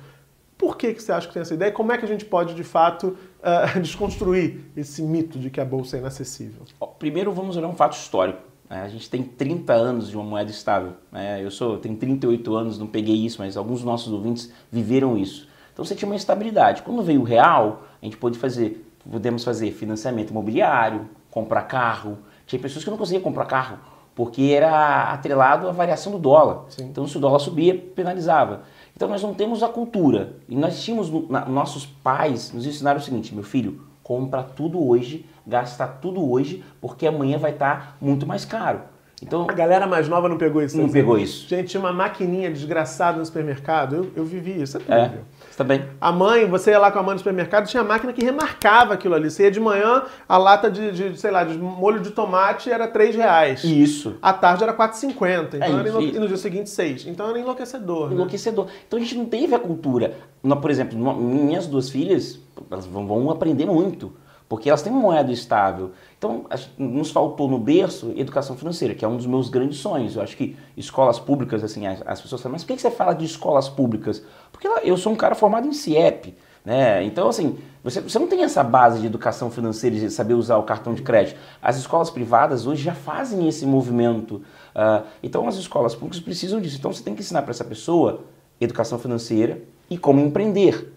Por 0.57 0.77
que, 0.77 0.93
que 0.93 1.01
você 1.01 1.11
acha 1.11 1.27
que 1.27 1.33
tem 1.33 1.41
essa 1.41 1.53
ideia? 1.53 1.71
Como 1.71 1.91
é 1.91 1.97
que 1.97 2.05
a 2.05 2.07
gente 2.07 2.25
pode, 2.25 2.53
de 2.53 2.63
fato, 2.63 3.17
uh, 3.39 3.79
desconstruir 3.81 4.59
esse 4.77 5.01
mito 5.01 5.39
de 5.39 5.49
que 5.49 5.59
a 5.59 5.65
Bolsa 5.65 5.97
é 5.97 5.99
inacessível? 5.99 6.61
Primeiro, 6.99 7.31
vamos 7.31 7.57
olhar 7.57 7.67
um 7.67 7.75
fato 7.75 7.93
histórico. 7.93 8.41
Né? 8.69 8.81
A 8.81 8.87
gente 8.87 9.09
tem 9.09 9.23
30 9.23 9.73
anos 9.73 10.09
de 10.09 10.15
uma 10.15 10.23
moeda 10.23 10.51
estável. 10.51 10.93
Né? 11.11 11.43
Eu 11.43 11.51
sou, 11.51 11.77
tenho 11.77 11.95
38 11.95 12.55
anos, 12.55 12.77
não 12.77 12.87
peguei 12.87 13.15
isso, 13.15 13.39
mas 13.39 13.57
alguns 13.57 13.79
dos 13.79 13.85
nossos 13.85 14.11
ouvintes 14.13 14.51
viveram 14.71 15.17
isso. 15.17 15.47
Então 15.73 15.83
você 15.83 15.95
tinha 15.95 16.07
uma 16.07 16.15
estabilidade. 16.15 16.83
Quando 16.83 17.01
veio 17.01 17.21
o 17.21 17.23
real, 17.23 17.83
a 18.01 18.05
gente 18.05 18.17
pôde 18.17 18.37
fazer, 18.37 18.85
podemos 19.09 19.43
fazer 19.43 19.71
financiamento 19.71 20.29
imobiliário, 20.29 21.09
comprar 21.31 21.63
carro. 21.63 22.19
Tinha 22.45 22.61
pessoas 22.61 22.83
que 22.83 22.91
não 22.91 22.97
conseguiam 22.97 23.23
comprar 23.23 23.45
carro 23.45 23.79
porque 24.15 24.53
era 24.55 25.11
atrelado 25.11 25.67
à 25.67 25.71
variação 25.71 26.11
do 26.11 26.19
dólar. 26.19 26.65
Sim. 26.69 26.85
Então 26.85 27.07
se 27.07 27.17
o 27.17 27.19
dólar 27.19 27.39
subia, 27.39 27.75
penalizava. 27.95 28.61
Então 28.95 29.07
nós 29.07 29.23
não 29.23 29.33
temos 29.33 29.63
a 29.63 29.67
cultura. 29.67 30.35
E 30.47 30.55
nós 30.55 30.81
tínhamos, 30.83 31.09
na, 31.29 31.45
nossos 31.45 31.85
pais 31.85 32.51
nos 32.53 32.65
ensinaram 32.65 32.99
o 32.99 33.03
seguinte, 33.03 33.33
meu 33.33 33.43
filho, 33.43 33.81
compra 34.03 34.43
tudo 34.43 34.85
hoje, 34.85 35.25
gasta 35.45 35.87
tudo 35.87 36.29
hoje, 36.29 36.63
porque 36.79 37.07
amanhã 37.07 37.37
vai 37.37 37.51
estar 37.51 37.75
tá 37.75 37.95
muito 38.01 38.27
mais 38.27 38.45
caro. 38.45 38.81
Então, 39.21 39.47
a 39.49 39.53
galera 39.53 39.87
mais 39.87 40.09
nova 40.09 40.27
não 40.27 40.37
pegou 40.37 40.61
isso. 40.61 40.75
Não 40.75 40.85
assim? 40.85 40.93
pegou 40.93 41.17
isso. 41.17 41.47
Gente, 41.47 41.69
tinha 41.69 41.79
uma 41.79 41.93
maquininha 41.93 42.51
desgraçada 42.51 43.17
no 43.17 43.25
supermercado. 43.25 43.95
Eu, 43.95 44.11
eu 44.17 44.25
vivi 44.25 44.61
isso. 44.61 44.77
Você 44.77 44.91
é, 44.91 45.19
você 45.53 45.57
também. 45.57 45.85
A 46.01 46.11
mãe, 46.11 46.47
você 46.47 46.71
ia 46.71 46.79
lá 46.79 46.91
com 46.91 46.99
a 46.99 47.03
mãe 47.03 47.13
no 47.13 47.19
supermercado, 47.19 47.67
tinha 47.67 47.83
máquina 47.83 48.11
que 48.11 48.23
remarcava 48.23 48.95
aquilo 48.95 49.13
ali. 49.13 49.29
Você 49.29 49.43
ia 49.43 49.51
de 49.51 49.59
manhã, 49.59 50.03
a 50.27 50.37
lata 50.37 50.69
de, 50.69 50.91
de 50.91 51.19
sei 51.19 51.31
lá, 51.31 51.43
de 51.43 51.57
molho 51.57 52.01
de 52.01 52.11
tomate 52.11 52.71
era 52.71 52.87
3 52.87 53.15
reais. 53.15 53.63
Isso. 53.63 54.15
À 54.21 54.33
tarde 54.33 54.63
era 54.63 54.73
4,50. 54.73 55.55
Então 55.55 55.59
é 55.61 55.79
era 55.79 56.01
E 56.01 56.19
no 56.19 56.27
dia 56.27 56.37
seguinte, 56.37 56.69
6. 56.69 57.07
Então 57.07 57.29
era 57.29 57.39
enlouquecedor. 57.39 58.09
Né? 58.09 58.15
Enlouquecedor. 58.15 58.65
Né? 58.65 58.71
Então 58.87 58.97
a 58.97 59.01
gente 59.01 59.15
não 59.15 59.25
teve 59.25 59.53
a 59.53 59.59
cultura. 59.59 60.17
Por 60.61 60.71
exemplo, 60.71 60.97
minhas 61.15 61.67
duas 61.67 61.89
filhas, 61.89 62.39
elas 62.69 62.85
vão 62.85 63.29
aprender 63.29 63.65
muito 63.65 64.11
porque 64.53 64.69
elas 64.69 64.83
têm 64.83 64.93
uma 64.93 65.01
moeda 65.01 65.31
estável. 65.31 65.93
Então, 66.15 66.45
nos 66.77 67.09
faltou 67.09 67.49
no 67.49 67.57
berço 67.57 68.13
educação 68.15 68.55
financeira, 68.55 68.93
que 68.93 69.03
é 69.03 69.07
um 69.07 69.17
dos 69.17 69.25
meus 69.25 69.49
grandes 69.49 69.79
sonhos. 69.79 70.15
Eu 70.15 70.21
acho 70.21 70.37
que 70.37 70.55
escolas 70.77 71.17
públicas, 71.17 71.63
assim, 71.63 71.87
as, 71.87 72.03
as 72.05 72.21
pessoas 72.21 72.39
falam, 72.39 72.53
mas 72.53 72.63
por 72.63 72.75
que 72.75 72.79
você 72.79 72.91
fala 72.91 73.15
de 73.15 73.25
escolas 73.25 73.67
públicas? 73.67 74.23
Porque 74.51 74.67
eu 74.83 74.95
sou 74.95 75.11
um 75.11 75.15
cara 75.15 75.33
formado 75.33 75.67
em 75.67 75.73
CIEP, 75.73 76.35
né? 76.63 77.03
Então, 77.03 77.29
assim, 77.29 77.57
você, 77.83 77.99
você 77.99 78.19
não 78.19 78.27
tem 78.27 78.43
essa 78.43 78.63
base 78.63 78.99
de 78.99 79.07
educação 79.07 79.49
financeira, 79.49 79.95
de 79.95 80.11
saber 80.11 80.35
usar 80.35 80.57
o 80.57 80.63
cartão 80.63 80.93
de 80.93 81.01
crédito. 81.01 81.39
As 81.59 81.75
escolas 81.75 82.11
privadas 82.11 82.67
hoje 82.67 82.83
já 82.83 82.93
fazem 82.93 83.47
esse 83.47 83.65
movimento. 83.65 84.35
Uh, 84.75 85.03
então, 85.23 85.47
as 85.47 85.55
escolas 85.55 85.95
públicas 85.95 86.19
precisam 86.19 86.61
disso. 86.61 86.77
Então, 86.77 86.93
você 86.93 87.01
tem 87.01 87.15
que 87.15 87.21
ensinar 87.21 87.41
para 87.41 87.49
essa 87.49 87.65
pessoa 87.65 88.25
educação 88.61 88.99
financeira 88.99 89.63
e 89.89 89.97
como 89.97 90.19
empreender. 90.19 90.92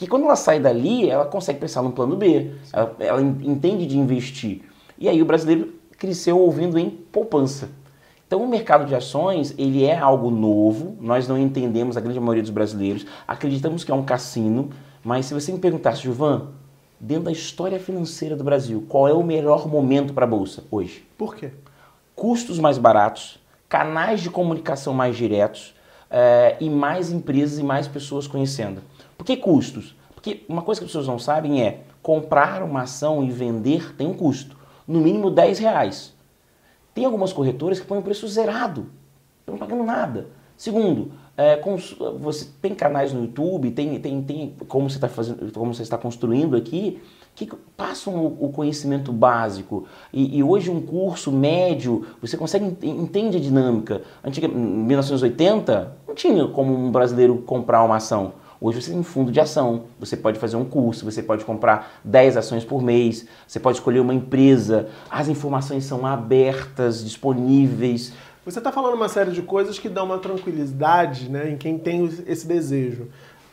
Porque 0.00 0.08
quando 0.08 0.24
ela 0.24 0.34
sai 0.34 0.58
dali, 0.58 1.10
ela 1.10 1.26
consegue 1.26 1.60
pensar 1.60 1.82
no 1.82 1.92
plano 1.92 2.16
B, 2.16 2.52
ela, 2.72 2.96
ela 2.98 3.20
entende 3.20 3.84
de 3.84 3.98
investir. 3.98 4.62
E 4.98 5.06
aí 5.06 5.20
o 5.20 5.26
brasileiro 5.26 5.74
cresceu 5.98 6.38
ouvindo 6.38 6.78
em 6.78 6.88
poupança. 6.88 7.68
Então 8.26 8.42
o 8.42 8.48
mercado 8.48 8.86
de 8.86 8.94
ações, 8.94 9.54
ele 9.58 9.84
é 9.84 9.98
algo 9.98 10.30
novo, 10.30 10.96
nós 11.02 11.28
não 11.28 11.36
entendemos, 11.36 11.98
a 11.98 12.00
grande 12.00 12.18
maioria 12.18 12.42
dos 12.42 12.50
brasileiros, 12.50 13.04
acreditamos 13.28 13.84
que 13.84 13.92
é 13.92 13.94
um 13.94 14.02
cassino, 14.02 14.70
mas 15.04 15.26
se 15.26 15.34
você 15.34 15.52
me 15.52 15.58
perguntasse, 15.58 16.00
Gilvan, 16.00 16.46
dentro 16.98 17.24
da 17.24 17.32
história 17.32 17.78
financeira 17.78 18.34
do 18.34 18.42
Brasil, 18.42 18.86
qual 18.88 19.06
é 19.06 19.12
o 19.12 19.22
melhor 19.22 19.68
momento 19.68 20.14
para 20.14 20.24
a 20.24 20.28
Bolsa 20.28 20.64
hoje? 20.70 21.06
Por 21.18 21.36
quê? 21.36 21.50
Custos 22.16 22.58
mais 22.58 22.78
baratos, 22.78 23.38
canais 23.68 24.22
de 24.22 24.30
comunicação 24.30 24.94
mais 24.94 25.14
diretos 25.14 25.74
é, 26.08 26.56
e 26.58 26.70
mais 26.70 27.12
empresas 27.12 27.58
e 27.58 27.62
mais 27.62 27.86
pessoas 27.86 28.26
conhecendo. 28.26 28.80
Por 29.20 29.26
que 29.26 29.36
custos? 29.36 29.94
Porque 30.14 30.46
uma 30.48 30.62
coisa 30.62 30.80
que 30.80 30.86
as 30.86 30.90
pessoas 30.90 31.06
não 31.06 31.18
sabem 31.18 31.62
é 31.62 31.82
comprar 32.00 32.62
uma 32.62 32.84
ação 32.84 33.22
e 33.22 33.30
vender 33.30 33.94
tem 33.94 34.06
um 34.06 34.14
custo, 34.14 34.56
no 34.88 34.98
mínimo 34.98 35.30
10 35.30 35.58
reais. 35.58 36.14
Tem 36.94 37.04
algumas 37.04 37.30
corretoras 37.30 37.78
que 37.78 37.86
põem 37.86 37.98
o 37.98 38.02
preço 38.02 38.26
zerado, 38.26 38.86
não 39.46 39.58
pagando 39.58 39.84
nada. 39.84 40.28
Segundo, 40.56 41.12
é, 41.36 41.60
você 42.18 42.48
tem 42.62 42.74
canais 42.74 43.12
no 43.12 43.20
YouTube, 43.20 43.70
tem, 43.72 44.00
tem, 44.00 44.22
tem 44.22 44.54
como 44.66 44.88
você 44.88 44.96
está 44.96 45.08
fazendo, 45.08 45.52
como 45.52 45.74
você 45.74 45.82
está 45.82 45.98
construindo 45.98 46.56
aqui, 46.56 46.98
que 47.34 47.46
passam 47.76 48.14
o, 48.14 48.46
o 48.46 48.48
conhecimento 48.50 49.12
básico. 49.12 49.86
E, 50.14 50.38
e, 50.38 50.42
hoje 50.42 50.70
um 50.70 50.80
curso 50.80 51.30
médio, 51.30 52.06
você 52.22 52.38
consegue 52.38 52.74
entende 52.86 53.36
a 53.36 53.40
dinâmica. 53.40 54.00
Antiga, 54.24 54.46
em 54.46 54.50
1980, 54.50 55.96
não 56.08 56.14
tinha 56.14 56.48
como 56.48 56.74
um 56.74 56.90
brasileiro 56.90 57.36
comprar 57.42 57.84
uma 57.84 57.96
ação. 57.96 58.39
Hoje 58.60 58.82
você 58.82 58.90
tem 58.90 59.00
um 59.00 59.02
fundo 59.02 59.32
de 59.32 59.40
ação, 59.40 59.84
você 59.98 60.16
pode 60.16 60.38
fazer 60.38 60.56
um 60.56 60.66
curso, 60.66 61.04
você 61.04 61.22
pode 61.22 61.46
comprar 61.46 61.98
10 62.04 62.36
ações 62.36 62.62
por 62.62 62.82
mês, 62.82 63.26
você 63.46 63.58
pode 63.58 63.78
escolher 63.78 64.00
uma 64.00 64.12
empresa, 64.12 64.88
as 65.10 65.28
informações 65.28 65.84
são 65.84 66.04
abertas, 66.04 67.02
disponíveis. 67.02 68.12
Você 68.44 68.58
está 68.58 68.70
falando 68.70 68.94
uma 68.94 69.08
série 69.08 69.30
de 69.30 69.40
coisas 69.40 69.78
que 69.78 69.88
dão 69.88 70.04
uma 70.04 70.18
tranquilidade 70.18 71.30
né, 71.30 71.50
em 71.50 71.56
quem 71.56 71.78
tem 71.78 72.04
esse 72.26 72.46
desejo. 72.46 73.08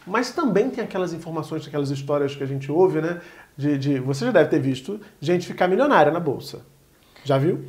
Mas 0.05 0.31
também 0.31 0.69
tem 0.69 0.83
aquelas 0.83 1.13
informações, 1.13 1.65
aquelas 1.65 1.89
histórias 1.89 2.35
que 2.35 2.43
a 2.43 2.47
gente 2.47 2.69
ouve, 2.71 3.01
né? 3.01 3.21
De, 3.57 3.77
de, 3.77 3.99
você 3.99 4.25
já 4.25 4.31
deve 4.31 4.49
ter 4.49 4.59
visto 4.59 4.99
gente 5.19 5.47
ficar 5.47 5.67
milionária 5.67 6.11
na 6.11 6.19
bolsa. 6.19 6.61
Já 7.23 7.37
viu? 7.37 7.65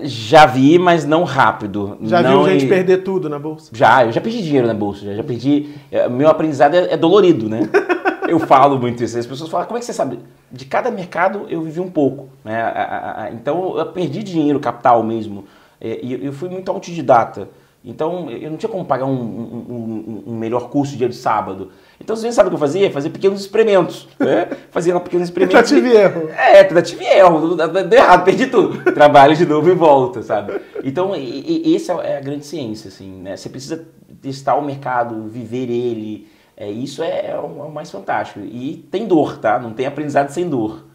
Já 0.00 0.46
vi, 0.46 0.78
mas 0.78 1.04
não 1.04 1.24
rápido. 1.24 1.98
Já 2.02 2.22
não 2.22 2.44
viu 2.44 2.52
gente 2.52 2.66
em... 2.66 2.68
perder 2.68 2.98
tudo 2.98 3.28
na 3.28 3.38
bolsa? 3.38 3.70
Já, 3.74 4.04
eu 4.04 4.12
já 4.12 4.20
perdi 4.20 4.42
dinheiro 4.42 4.66
na 4.66 4.74
bolsa, 4.74 5.04
já, 5.04 5.14
já 5.14 5.24
perdi. 5.24 5.74
É, 5.90 6.08
meu 6.08 6.28
aprendizado 6.28 6.74
é, 6.74 6.92
é 6.92 6.96
dolorido, 6.96 7.48
né? 7.48 7.68
eu 8.28 8.38
falo 8.38 8.78
muito 8.78 9.02
isso. 9.02 9.18
As 9.18 9.26
pessoas 9.26 9.50
falam, 9.50 9.66
como 9.66 9.76
é 9.76 9.80
que 9.80 9.86
você 9.86 9.92
sabe? 9.92 10.18
De 10.50 10.64
cada 10.64 10.90
mercado 10.90 11.46
eu 11.48 11.62
vivi 11.62 11.80
um 11.80 11.90
pouco, 11.90 12.28
né? 12.44 13.30
Então 13.32 13.76
eu 13.78 13.86
perdi 13.86 14.22
dinheiro, 14.22 14.60
capital 14.60 15.02
mesmo. 15.02 15.44
É, 15.80 16.00
e 16.02 16.24
eu 16.24 16.32
fui 16.32 16.48
muito 16.48 16.70
autodidata. 16.70 17.48
Então, 17.88 18.28
eu 18.28 18.50
não 18.50 18.56
tinha 18.56 18.68
como 18.68 18.84
pagar 18.84 19.04
um, 19.06 19.12
um, 19.12 20.24
um, 20.26 20.34
melhor 20.34 20.70
curso 20.70 20.96
dia 20.96 21.08
de 21.08 21.14
sábado. 21.14 21.70
Então, 22.00 22.16
vezes, 22.16 22.34
sabe 22.34 22.48
o 22.48 22.50
que 22.50 22.56
eu 22.56 22.60
fazia? 22.60 22.90
Fazer 22.90 23.10
pequenos 23.10 23.40
experimentos. 23.40 24.08
Né? 24.18 24.48
Fazia 24.72 24.98
pequenos 24.98 25.28
experimentos. 25.28 25.70
tentativa 25.70 25.86
e 25.86 25.96
erro. 25.96 26.28
É, 26.30 26.64
tentativa 26.64 27.02
e 27.04 27.06
erro. 27.06 27.54
Deu 27.54 27.98
errado, 28.00 28.24
perdi 28.24 28.48
tudo. 28.48 28.92
Trabalho 28.92 29.36
de 29.36 29.46
novo 29.46 29.70
e 29.70 29.74
volta, 29.74 30.20
sabe? 30.20 30.60
Então, 30.82 31.14
e, 31.14 31.62
e, 31.64 31.76
essa 31.76 31.92
é 32.02 32.18
a 32.18 32.20
grande 32.20 32.44
ciência, 32.44 32.88
assim, 32.88 33.22
né? 33.22 33.36
Você 33.36 33.48
precisa 33.48 33.86
testar 34.20 34.56
o 34.56 34.64
mercado, 34.64 35.28
viver 35.28 35.70
ele. 35.70 36.26
É, 36.56 36.68
isso 36.68 37.04
é, 37.04 37.30
é 37.30 37.38
o 37.38 37.70
mais 37.70 37.88
fantástico. 37.88 38.40
E 38.40 38.84
tem 38.90 39.06
dor, 39.06 39.38
tá? 39.38 39.60
Não 39.60 39.72
tem 39.72 39.86
aprendizado 39.86 40.30
sem 40.30 40.48
dor. 40.48 40.85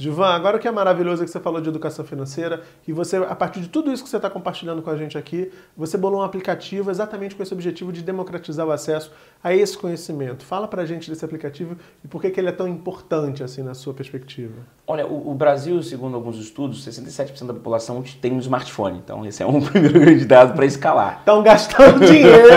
Gilvan, 0.00 0.28
agora 0.28 0.58
que 0.58 0.66
é 0.66 0.70
maravilhoso 0.70 1.22
que 1.22 1.30
você 1.30 1.38
falou 1.38 1.60
de 1.60 1.68
educação 1.68 2.02
financeira 2.02 2.62
e 2.88 2.92
você, 2.92 3.18
a 3.18 3.34
partir 3.34 3.60
de 3.60 3.68
tudo 3.68 3.92
isso 3.92 4.02
que 4.02 4.08
você 4.08 4.16
está 4.16 4.30
compartilhando 4.30 4.80
com 4.80 4.88
a 4.88 4.96
gente 4.96 5.18
aqui, 5.18 5.52
você 5.76 5.98
bolou 5.98 6.20
um 6.20 6.22
aplicativo 6.22 6.90
exatamente 6.90 7.34
com 7.34 7.42
esse 7.42 7.52
objetivo 7.52 7.92
de 7.92 8.02
democratizar 8.02 8.66
o 8.66 8.72
acesso 8.72 9.12
a 9.44 9.54
esse 9.54 9.76
conhecimento. 9.76 10.42
Fala 10.42 10.66
pra 10.66 10.86
gente 10.86 11.10
desse 11.10 11.22
aplicativo 11.22 11.76
e 12.02 12.08
por 12.08 12.22
que, 12.22 12.30
que 12.30 12.40
ele 12.40 12.48
é 12.48 12.52
tão 12.52 12.66
importante 12.66 13.42
assim 13.42 13.62
na 13.62 13.74
sua 13.74 13.92
perspectiva. 13.92 14.54
Olha, 14.86 15.06
o, 15.06 15.30
o 15.30 15.34
Brasil, 15.34 15.82
segundo 15.82 16.16
alguns 16.16 16.38
estudos, 16.38 16.84
67% 16.86 17.46
da 17.46 17.52
população 17.52 18.02
tem 18.22 18.32
um 18.32 18.38
smartphone. 18.38 18.98
Então, 19.04 19.24
esse 19.26 19.42
é 19.42 19.46
um 19.46 19.60
primeiro 19.62 20.00
grande 20.00 20.24
dado 20.24 20.54
para 20.54 20.64
escalar. 20.64 21.18
Estão 21.18 21.42
gastando 21.42 22.00
dinheiro 22.04 22.48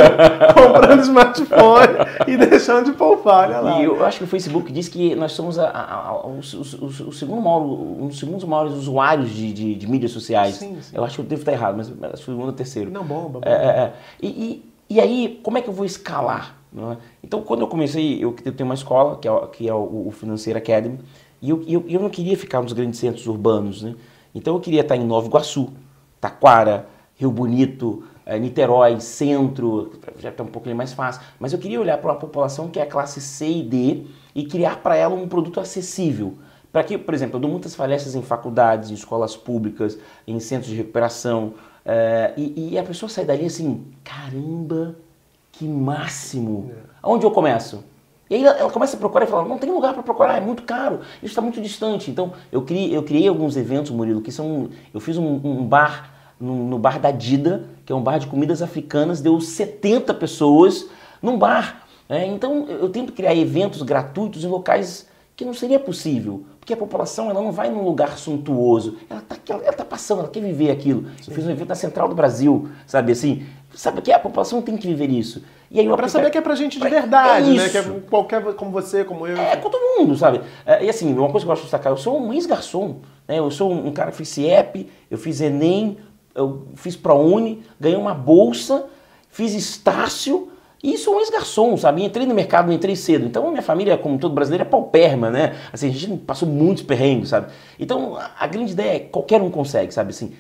comprando 0.53 1.01
smartphone 1.01 1.93
e 2.27 2.38
deixando 2.38 2.85
de 2.85 2.93
poupar, 2.93 3.50
olha 3.50 3.59
lá. 3.59 3.81
E 3.81 3.83
eu 3.83 4.03
acho 4.05 4.19
que 4.19 4.23
o 4.23 4.27
Facebook 4.27 4.71
diz 4.71 4.88
que 4.88 5.13
nós 5.13 5.33
somos 5.33 5.59
a, 5.59 5.67
a, 5.69 6.07
a, 6.07 6.25
o, 6.25 6.39
o, 6.39 6.85
o, 6.85 7.12
segundo 7.13 7.33
maior, 7.42 7.62
um 7.62 8.08
dos 8.08 8.20
segundos 8.20 8.44
maiores 8.44 8.74
usuários 8.74 9.30
de, 9.32 9.54
de, 9.54 9.75
de 9.75 9.88
mídias 9.88 10.12
sociais. 10.12 10.56
Sim, 10.56 10.78
sim. 10.82 10.96
Eu 10.96 11.04
acho 11.04 11.16
que 11.16 11.22
eu 11.22 11.25
devo 11.25 11.42
estar 11.42 11.52
errado, 11.52 11.78
mas 11.78 11.88
acho 11.90 11.98
que 11.98 12.32
o 12.32 12.34
segundo 12.34 12.48
ou 12.48 12.54
terceiro. 12.54 12.92
Não, 12.92 13.04
bomba. 13.04 13.40
É, 13.44 13.52
é, 13.52 13.68
é. 13.68 13.94
E, 14.22 14.28
e, 14.28 14.74
e 14.90 15.00
aí, 15.00 15.40
como 15.44 15.58
é 15.58 15.62
que 15.62 15.70
eu 15.70 15.74
vou 15.74 15.86
escalar? 15.86 16.58
É? 16.75 16.98
Então, 17.24 17.42
quando 17.42 17.62
eu 17.62 17.68
comecei, 17.68 18.24
eu, 18.24 18.36
eu 18.44 18.52
tenho 18.52 18.68
uma 18.68 18.74
escola, 18.74 19.18
que 19.18 19.28
é, 19.28 19.48
que 19.48 19.70
é 19.70 19.74
o, 19.74 20.08
o 20.08 20.12
Financeiro 20.12 20.58
Academy, 20.58 21.00
e 21.42 21.50
eu, 21.50 21.62
eu, 21.68 21.86
eu 21.88 22.00
não 22.00 22.10
queria 22.10 22.38
ficar 22.38 22.62
nos 22.62 22.74
grandes 22.74 23.00
centros 23.00 23.28
urbanos, 23.28 23.84
né? 23.84 23.96
Então 24.34 24.56
eu 24.56 24.60
queria 24.60 24.82
estar 24.82 24.96
em 24.96 25.06
Nova 25.06 25.28
Iguaçu, 25.28 25.70
Taquara, 26.20 26.88
Rio 27.16 27.32
Bonito, 27.32 28.04
é, 28.25 28.40
Niterói, 28.40 29.00
Centro, 29.00 29.92
já 30.18 30.30
está 30.30 30.44
um 30.44 30.48
pouquinho 30.48 30.75
mais 30.75 30.94
fácil. 30.94 31.22
Mas 31.40 31.54
eu 31.54 31.60
queria 31.60 31.80
olhar 31.80 31.98
para 31.98 32.12
uma 32.12 32.20
população 32.20 32.70
que 32.70 32.80
é 32.80 32.84
a 32.84 32.88
classe 32.88 33.22
C 33.22 33.48
e 33.48 33.63
D 33.63 34.04
e 34.34 34.46
criar 34.46 34.78
para 34.78 34.96
ela 34.96 35.13
um 35.13 35.28
produto 35.28 35.60
acessível. 35.60 36.36
Para 36.74 36.84
que, 36.84 36.98
por 36.98 37.13
exemplo, 37.13 37.38
eu 37.38 37.39
dou 37.39 37.51
muitas 37.51 37.75
palestras 37.75 38.15
em 38.15 38.24
faculdades, 38.24 38.89
em 38.89 38.96
escolas 38.96 39.38
públicas, 39.38 39.96
em 40.27 40.39
centros 40.39 40.72
de 40.72 40.75
recuperação, 40.75 41.53
é, 41.86 42.34
e, 42.36 42.72
e, 42.72 42.80
a 42.80 42.84
pessoa 42.84 43.08
sai 43.08 43.25
dali 43.25 43.46
assim, 43.46 43.86
caramba, 44.03 44.96
que 45.51 45.68
máximo! 45.68 46.72
É. 46.72 46.80
Aonde 47.03 47.25
eu 47.25 47.32
começo? 47.32 47.84
E 48.27 48.36
aí 48.36 48.44
ela 48.44 48.72
começa 48.72 48.96
a 48.96 49.00
procurar 49.00 49.25
e 49.25 49.27
fala, 49.27 49.48
não 49.48 49.60
tem 49.60 49.70
lugar 49.70 49.94
para 49.94 50.01
procurar, 50.01 50.38
é 50.38 50.42
muito 50.42 50.63
caro, 50.63 51.01
isso 51.18 51.27
está 51.27 51.42
muito 51.42 51.62
distante. 51.62 52.10
Então 52.10 52.34
eu 52.51 52.63
criei, 52.63 52.96
eu 52.96 53.03
criei 53.03 53.27
alguns 53.27 53.56
eventos, 53.56 53.92
Murilo, 53.92 54.22
que 54.22 54.32
são. 54.32 54.70
Eu 54.92 55.00
fiz 55.00 55.15
um, 55.15 55.42
um 55.44 55.63
bar 55.63 56.12
no, 56.39 56.56
no, 56.68 56.80
bar 56.80 57.00
da 57.00 57.12
Dida, 57.12 57.65
que 57.86 57.94
é 57.94 57.96
um 57.96 58.01
bar 58.01 58.18
de 58.18 58.25
comidas 58.25 58.63
africanas, 58.63 59.22
deu 59.22 59.39
70 59.39 60.12
pessoas 60.15 60.89
num 61.22 61.38
bar. 61.38 61.86
É, 62.10 62.25
então 62.25 62.65
eu 62.68 62.89
tento 62.89 63.13
criar 63.13 63.36
eventos 63.36 63.84
gratuitos 63.84 64.44
em 64.44 64.48
locais 64.48 65.08
que 65.36 65.46
não 65.46 65.53
seria 65.53 65.80
possível. 65.80 66.46
Porque 66.63 66.74
a 66.74 66.77
população 66.77 67.29
ela 67.29 67.41
não 67.41 67.51
vai 67.51 67.70
num 67.70 67.84
lugar 67.84 68.17
suntuoso, 68.17 68.96
ela 69.10 69.20
está 69.20 69.36
ela 69.53 69.74
tá 69.74 69.84
passando, 69.84 70.20
ela 70.20 70.29
quer 70.29 70.39
viver 70.39 70.72
aquilo. 70.72 71.10
Sim. 71.22 71.25
Eu 71.27 71.36
fiz 71.36 71.46
um 71.46 71.50
evento 71.50 71.67
na 71.67 71.75
Central 71.75 72.08
do 72.08 72.15
Brasil, 72.15 72.70
sabe 72.88 73.12
assim? 73.12 73.46
Sabe 73.75 74.01
que 74.01 74.13
a 74.13 74.17
população 74.17 74.62
tem 74.62 74.77
que 74.77 74.88
viver 74.88 75.10
isso. 75.10 75.43
E 75.70 75.77
aí 75.77 75.86
para 75.89 76.08
saber 76.08 76.29
que 76.29 76.38
é 76.38 76.41
pra 76.41 76.55
gente 76.55 76.79
de 76.79 76.88
verdade, 76.88 77.51
é 77.51 77.53
né? 77.53 77.67
Que 77.67 77.79
é 77.79 77.84
qualquer 78.10 78.41
como 78.53 78.72
você, 78.72 79.03
como 79.03 79.27
eu. 79.27 79.36
É, 79.36 79.58
com 79.58 79.70
todo 79.70 80.00
mundo, 80.00 80.15
sabe? 80.15 80.39
É, 80.65 80.86
e 80.86 80.89
assim, 80.89 81.12
uma 81.13 81.29
coisa 81.29 81.46
que 81.46 81.51
eu 81.51 81.53
gosto 81.53 81.63
de 81.63 81.65
destacar, 81.65 81.91
eu 81.91 81.98
sou 81.98 82.17
um 82.17 82.32
ex-garçom, 82.32 83.01
né? 83.27 83.39
Eu 83.39 83.51
sou 83.51 83.70
um 83.70 83.91
cara 83.91 84.12
que 84.12 84.15
fiz 84.15 84.29
CIEP, 84.29 84.89
eu 85.12 85.17
fiz 85.17 85.41
ENEM, 85.41 85.98
eu 86.34 86.70
fiz 86.75 86.96
ProUni, 86.96 87.62
ganhei 87.77 87.98
uma 87.98 88.13
bolsa, 88.13 88.86
fiz 89.27 89.53
Estácio, 89.53 90.50
e 90.84 90.98
sou 90.98 91.16
um 91.16 91.20
ex-garçom, 91.22 91.78
sabe? 91.78 92.04
Entrei 92.04 92.25
no 92.25 92.36
mercado, 92.36 92.70
entrei 92.70 92.94
cedo. 92.94 93.25
Então, 93.25 93.50
minha 93.50 93.62
família, 93.62 93.98
como 93.98 94.20
todo 94.20 94.36
brasileiro, 94.36 94.66
é 94.66 94.68
paupérrima, 94.70 95.30
né? 95.30 95.56
Assim, 95.72 95.88
a 95.88 95.92
gente 95.92 96.18
passou 96.18 96.46
muitos 96.46 96.84
perrengues, 96.84 97.30
sabe? 97.30 97.48
Então, 97.80 98.18
a 98.38 98.46
grande 98.48 98.74
ideia 98.74 98.98
é 98.98 99.00
que 99.00 99.08
qualquer 99.08 99.42
um 99.42 99.50
consegue, 99.50 99.94
sabe? 99.94 100.10
Assim, 100.10 100.34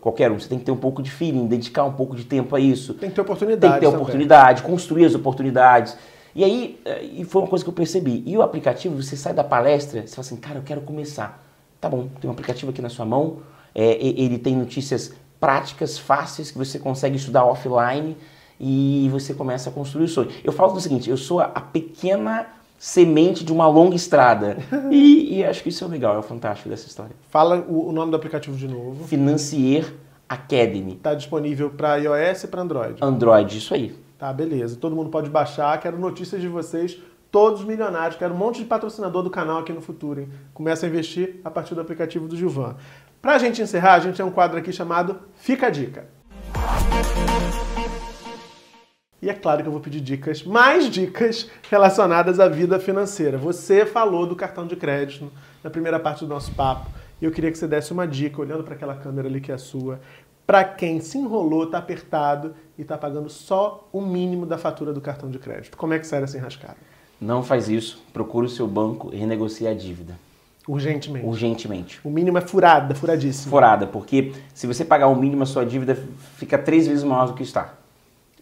qualquer 0.00 0.32
um. 0.32 0.40
Você 0.40 0.48
tem 0.48 0.58
que 0.58 0.64
ter 0.64 0.72
um 0.72 0.76
pouco 0.76 1.02
de 1.02 1.10
feeling, 1.10 1.46
dedicar 1.46 1.84
um 1.84 1.92
pouco 1.92 2.16
de 2.16 2.24
tempo 2.24 2.56
a 2.56 2.60
isso. 2.60 2.94
Tem 2.94 3.10
que 3.10 3.14
ter 3.14 3.20
oportunidade. 3.20 3.60
Tem 3.60 3.72
que 3.72 3.80
ter 3.80 3.94
oportunidade, 3.94 4.62
também. 4.62 4.74
construir 4.74 5.04
as 5.04 5.14
oportunidades. 5.14 5.98
E 6.34 6.42
aí, 6.42 6.80
eh, 6.86 7.04
e 7.18 7.24
foi 7.26 7.42
uma 7.42 7.48
coisa 7.48 7.62
que 7.62 7.68
eu 7.68 7.74
percebi. 7.74 8.22
E 8.24 8.38
o 8.38 8.40
aplicativo, 8.40 9.02
você 9.02 9.18
sai 9.18 9.34
da 9.34 9.44
palestra, 9.44 10.00
você 10.00 10.14
fala 10.14 10.26
assim, 10.26 10.36
cara, 10.36 10.58
eu 10.60 10.62
quero 10.62 10.80
começar. 10.80 11.44
Tá 11.78 11.90
bom, 11.90 12.08
tem 12.22 12.30
um 12.30 12.32
aplicativo 12.32 12.70
aqui 12.70 12.80
na 12.80 12.88
sua 12.88 13.04
mão, 13.04 13.40
é, 13.74 13.98
ele 14.00 14.38
tem 14.38 14.56
notícias 14.56 15.12
práticas, 15.38 15.98
fáceis, 15.98 16.50
que 16.50 16.56
você 16.56 16.78
consegue 16.78 17.16
estudar 17.16 17.44
offline 17.44 18.16
e 18.66 19.10
você 19.10 19.34
começa 19.34 19.68
a 19.68 19.72
construir 19.72 20.04
o 20.04 20.08
sonho. 20.08 20.30
Eu 20.42 20.50
falo 20.50 20.72
do 20.72 20.80
seguinte, 20.80 21.10
eu 21.10 21.18
sou 21.18 21.38
a 21.40 21.60
pequena 21.60 22.46
semente 22.78 23.44
de 23.44 23.52
uma 23.52 23.66
longa 23.66 23.94
estrada. 23.94 24.56
E, 24.90 25.38
e 25.38 25.44
acho 25.44 25.62
que 25.62 25.68
isso 25.68 25.84
é 25.84 25.88
legal, 25.88 26.18
é 26.18 26.22
fantástico 26.22 26.70
dessa 26.70 26.86
história. 26.86 27.14
Fala 27.28 27.58
o, 27.68 27.88
o 27.88 27.92
nome 27.92 28.10
do 28.10 28.16
aplicativo 28.16 28.56
de 28.56 28.66
novo. 28.66 29.04
Financier 29.04 29.92
Academy. 30.26 30.94
Está 30.94 31.14
disponível 31.14 31.70
para 31.70 31.96
iOS 31.96 32.44
e 32.44 32.46
para 32.46 32.62
Android? 32.62 32.96
Android, 33.02 33.58
isso 33.58 33.74
aí. 33.74 33.94
Tá, 34.18 34.32
beleza. 34.32 34.76
Todo 34.76 34.96
mundo 34.96 35.10
pode 35.10 35.28
baixar. 35.28 35.78
Quero 35.78 35.98
notícias 35.98 36.40
de 36.40 36.48
vocês, 36.48 36.98
todos 37.30 37.64
milionários. 37.64 38.16
Quero 38.16 38.32
um 38.32 38.38
monte 38.38 38.58
de 38.58 38.64
patrocinador 38.64 39.22
do 39.22 39.30
canal 39.30 39.58
aqui 39.58 39.72
no 39.72 39.82
futuro. 39.82 40.22
Hein? 40.22 40.28
Começa 40.54 40.86
a 40.86 40.88
investir 40.88 41.40
a 41.44 41.50
partir 41.50 41.74
do 41.74 41.82
aplicativo 41.82 42.26
do 42.26 42.34
Gilvan. 42.36 42.76
Para 43.20 43.34
a 43.34 43.38
gente 43.38 43.60
encerrar, 43.60 43.94
a 43.94 44.00
gente 44.00 44.16
tem 44.16 44.24
um 44.24 44.30
quadro 44.30 44.58
aqui 44.58 44.72
chamado 44.72 45.18
Fica 45.34 45.66
a 45.66 45.70
Dica. 45.70 46.08
E 49.24 49.30
é 49.30 49.32
claro 49.32 49.62
que 49.62 49.68
eu 49.68 49.72
vou 49.72 49.80
pedir 49.80 50.02
dicas, 50.02 50.42
mais 50.42 50.90
dicas 50.90 51.50
relacionadas 51.70 52.38
à 52.38 52.46
vida 52.46 52.78
financeira. 52.78 53.38
Você 53.38 53.86
falou 53.86 54.26
do 54.26 54.36
cartão 54.36 54.66
de 54.66 54.76
crédito 54.76 55.32
na 55.62 55.70
primeira 55.70 55.98
parte 55.98 56.26
do 56.26 56.28
nosso 56.28 56.52
papo. 56.52 56.90
E 57.22 57.24
eu 57.24 57.30
queria 57.30 57.50
que 57.50 57.56
você 57.56 57.66
desse 57.66 57.90
uma 57.90 58.06
dica, 58.06 58.38
olhando 58.38 58.62
para 58.62 58.74
aquela 58.74 58.94
câmera 58.94 59.26
ali 59.26 59.40
que 59.40 59.50
é 59.50 59.54
a 59.54 59.58
sua, 59.58 59.98
para 60.46 60.62
quem 60.62 61.00
se 61.00 61.16
enrolou, 61.16 61.64
está 61.64 61.78
apertado 61.78 62.54
e 62.76 62.82
está 62.82 62.98
pagando 62.98 63.30
só 63.30 63.88
o 63.90 64.02
mínimo 64.02 64.44
da 64.44 64.58
fatura 64.58 64.92
do 64.92 65.00
cartão 65.00 65.30
de 65.30 65.38
crédito. 65.38 65.74
Como 65.78 65.94
é 65.94 65.98
que 65.98 66.06
sai 66.06 66.22
essa 66.22 66.36
enrascada? 66.36 66.76
Não 67.18 67.42
faz 67.42 67.70
isso. 67.70 68.04
Procure 68.12 68.44
o 68.44 68.50
seu 68.50 68.68
banco 68.68 69.08
e 69.10 69.16
renegocie 69.16 69.66
a 69.66 69.72
dívida. 69.72 70.18
Urgentemente. 70.68 71.26
Urgentemente. 71.26 72.00
O 72.04 72.10
mínimo 72.10 72.36
é 72.36 72.42
furada, 72.42 72.94
furadíssimo. 72.94 73.50
Furada, 73.50 73.86
porque 73.86 74.34
se 74.52 74.66
você 74.66 74.84
pagar 74.84 75.06
o 75.06 75.16
mínimo, 75.16 75.44
a 75.44 75.46
sua 75.46 75.64
dívida 75.64 75.96
fica 76.36 76.58
três 76.58 76.86
vezes 76.86 77.02
maior 77.02 77.28
do 77.28 77.32
que 77.32 77.42
está. 77.42 77.83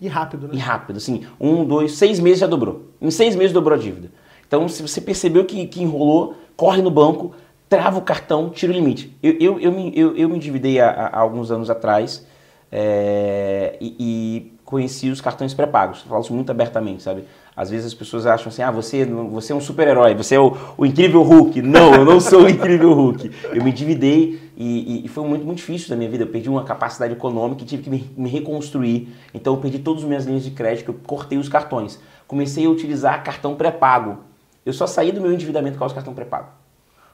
E 0.02 0.08
rápido, 0.08 0.48
né? 0.48 0.54
E 0.54 0.58
rápido, 0.58 0.96
assim, 0.96 1.24
um, 1.40 1.64
dois, 1.64 1.92
seis 1.92 2.18
meses 2.18 2.40
já 2.40 2.48
dobrou. 2.48 2.88
Em 3.00 3.08
seis 3.08 3.36
meses 3.36 3.52
dobrou 3.52 3.78
a 3.78 3.80
dívida. 3.80 4.10
Então, 4.44 4.68
se 4.68 4.82
você 4.82 5.00
percebeu 5.00 5.44
que, 5.44 5.64
que 5.68 5.80
enrolou, 5.80 6.34
corre 6.56 6.82
no 6.82 6.90
banco, 6.90 7.32
trava 7.68 7.98
o 7.98 8.02
cartão, 8.02 8.50
tira 8.50 8.72
o 8.72 8.74
limite. 8.74 9.16
Eu, 9.22 9.36
eu, 9.38 9.60
eu, 9.60 9.70
me, 9.70 9.92
eu, 9.96 10.16
eu 10.16 10.28
me 10.28 10.34
endividei 10.34 10.80
há, 10.80 10.90
há 10.90 11.20
alguns 11.20 11.52
anos 11.52 11.70
atrás 11.70 12.26
é, 12.72 13.76
e, 13.80 13.96
e, 13.96 14.52
conheci 14.64 15.08
os 15.08 15.20
cartões 15.20 15.54
pré-pagos. 15.54 16.00
Falo 16.02 16.20
isso 16.20 16.34
muito 16.34 16.50
abertamente, 16.50 17.00
sabe? 17.04 17.24
Às 17.54 17.70
vezes 17.70 17.86
as 17.86 17.94
pessoas 17.94 18.24
acham 18.24 18.48
assim, 18.48 18.62
ah, 18.62 18.70
você, 18.70 19.04
você 19.04 19.52
é 19.52 19.56
um 19.56 19.60
super-herói, 19.60 20.14
você 20.14 20.36
é 20.36 20.40
o, 20.40 20.56
o 20.76 20.86
incrível 20.86 21.22
Hulk. 21.22 21.60
Não, 21.60 21.94
eu 21.94 22.04
não 22.04 22.18
sou 22.18 22.44
o 22.44 22.48
incrível 22.48 22.94
Hulk. 22.94 23.30
Eu 23.52 23.62
me 23.62 23.70
endividei 23.70 24.40
e, 24.56 25.04
e, 25.04 25.08
foi 25.08 25.26
muito, 25.26 25.44
muito 25.44 25.58
difícil 25.58 25.90
da 25.90 25.96
minha 25.96 26.08
vida. 26.08 26.24
Eu 26.24 26.28
perdi 26.28 26.48
uma 26.48 26.64
capacidade 26.64 27.12
econômica 27.12 27.62
e 27.62 27.66
tive 27.66 27.82
que 27.82 27.90
me, 27.90 28.10
me, 28.16 28.30
reconstruir. 28.30 29.14
Então 29.34 29.54
eu 29.54 29.60
perdi 29.60 29.78
todas 29.78 30.02
as 30.02 30.08
minhas 30.08 30.24
linhas 30.24 30.44
de 30.44 30.50
crédito, 30.50 30.92
eu 30.92 31.00
cortei 31.06 31.36
os 31.36 31.48
cartões. 31.48 32.00
Comecei 32.26 32.64
a 32.64 32.70
utilizar 32.70 33.22
cartão 33.22 33.54
pré-pago. 33.54 34.20
Eu 34.64 34.72
só 34.72 34.86
saí 34.86 35.12
do 35.12 35.20
meu 35.20 35.32
endividamento 35.32 35.78
com 35.78 35.86
do 35.86 35.94
cartão 35.94 36.14
pré-pago. 36.14 36.48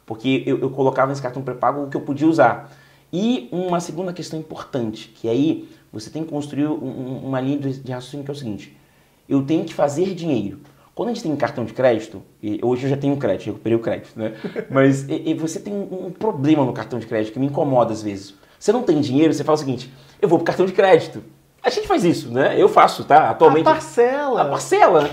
Porque 0.07 0.45
eu, 0.47 0.61
eu 0.61 0.71
colocava 0.71 1.09
nesse 1.09 1.21
cartão 1.21 1.43
pré-pago 1.43 1.83
o 1.83 1.89
que 1.89 1.97
eu 1.97 2.03
podia 2.03 2.29
usar. 2.29 2.71
E 3.13 3.49
uma 3.51 3.81
segunda 3.81 4.13
questão 4.13 4.39
importante, 4.39 5.09
que 5.09 5.29
aí 5.29 5.69
você 5.93 6.11
tem 6.11 6.23
que 6.23 6.31
construir 6.31 6.67
um, 6.67 7.27
uma 7.27 7.41
linha 7.41 7.59
de 7.59 7.91
raciocínio 7.91 8.25
que 8.25 8.31
é 8.31 8.35
o 8.35 8.37
seguinte. 8.37 8.77
Eu 9.29 9.43
tenho 9.43 9.65
que 9.65 9.75
fazer 9.75 10.15
dinheiro. 10.15 10.61
Quando 10.95 11.11
a 11.11 11.13
gente 11.13 11.23
tem 11.23 11.37
cartão 11.37 11.65
de 11.65 11.73
crédito, 11.73 12.23
e 12.43 12.59
hoje 12.63 12.85
eu 12.85 12.91
já 12.91 12.97
tenho 12.97 13.17
crédito, 13.17 13.47
recuperei 13.47 13.77
o 13.77 13.81
crédito, 13.81 14.19
né? 14.19 14.35
Mas 14.69 15.09
e, 15.09 15.31
e 15.31 15.35
você 15.35 15.61
tem 15.61 15.73
um 15.73 16.11
problema 16.11 16.65
no 16.65 16.73
cartão 16.73 16.99
de 16.99 17.07
crédito 17.07 17.35
que 17.35 17.39
me 17.39 17.47
incomoda 17.47 17.93
às 17.93 18.03
vezes. 18.03 18.35
Você 18.59 18.73
não 18.73 18.83
tem 18.83 19.01
dinheiro, 19.01 19.33
você 19.33 19.45
fala 19.45 19.55
o 19.55 19.59
seguinte: 19.59 19.93
eu 20.21 20.29
vou 20.29 20.39
pro 20.39 20.47
cartão 20.47 20.67
de 20.67 20.73
crédito. 20.73 21.23
A 21.63 21.71
gente 21.71 21.87
faz 21.87 22.05
isso, 22.05 22.33
né? 22.33 22.61
Eu 22.61 22.69
faço, 22.69 23.05
tá? 23.05 23.31
Atualmente. 23.31 23.69
A 23.69 23.73
parcela. 23.73 24.43
A 24.43 24.45
parcela. 24.47 25.11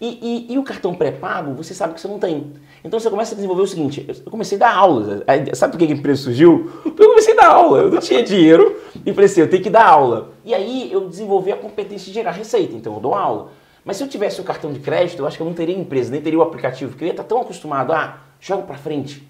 E, 0.00 0.46
e, 0.50 0.52
e 0.54 0.58
o 0.58 0.62
cartão 0.62 0.94
pré-pago, 0.94 1.54
você 1.54 1.72
sabe 1.72 1.94
que 1.94 2.00
você 2.00 2.08
não 2.08 2.18
tem. 2.18 2.52
Então 2.84 3.00
você 3.00 3.08
começa 3.08 3.32
a 3.32 3.36
desenvolver 3.36 3.62
o 3.62 3.66
seguinte: 3.66 4.06
eu 4.08 4.30
comecei 4.30 4.56
a 4.58 4.60
dar 4.60 4.74
aulas. 4.74 5.22
Sabe 5.54 5.72
por 5.72 5.78
que 5.78 5.92
a 5.92 5.96
empresa 5.96 6.22
surgiu? 6.22 6.70
Porque 6.82 7.02
eu 7.02 7.08
comecei 7.08 7.32
a 7.32 7.36
dar 7.36 7.48
aula. 7.48 7.78
Eu 7.78 7.90
não 7.90 8.00
tinha 8.00 8.22
dinheiro 8.22 8.78
e 9.04 9.12
pensei, 9.12 9.42
eu 9.42 9.48
tenho 9.48 9.62
que 9.62 9.70
dar 9.70 9.86
aula. 9.86 10.32
E 10.44 10.54
aí 10.54 10.92
eu 10.92 11.08
desenvolvi 11.08 11.50
a 11.50 11.56
competência 11.56 12.06
de 12.06 12.12
gerar 12.12 12.32
receita, 12.32 12.74
então 12.74 12.94
eu 12.94 13.00
dou 13.00 13.14
aula. 13.14 13.50
Mas 13.84 13.96
se 13.96 14.02
eu 14.02 14.08
tivesse 14.08 14.40
o 14.40 14.44
cartão 14.44 14.72
de 14.72 14.80
crédito, 14.80 15.20
eu 15.20 15.26
acho 15.26 15.36
que 15.36 15.42
eu 15.42 15.46
não 15.46 15.54
teria 15.54 15.76
empresa, 15.76 16.10
nem 16.10 16.20
teria 16.20 16.38
o 16.38 16.42
aplicativo, 16.42 16.90
porque 16.90 17.04
eu 17.04 17.06
ia 17.06 17.12
estar 17.12 17.24
tão 17.24 17.40
acostumado 17.40 17.92
a 17.92 18.18
jogo 18.40 18.64
para 18.64 18.76
frente. 18.76 19.26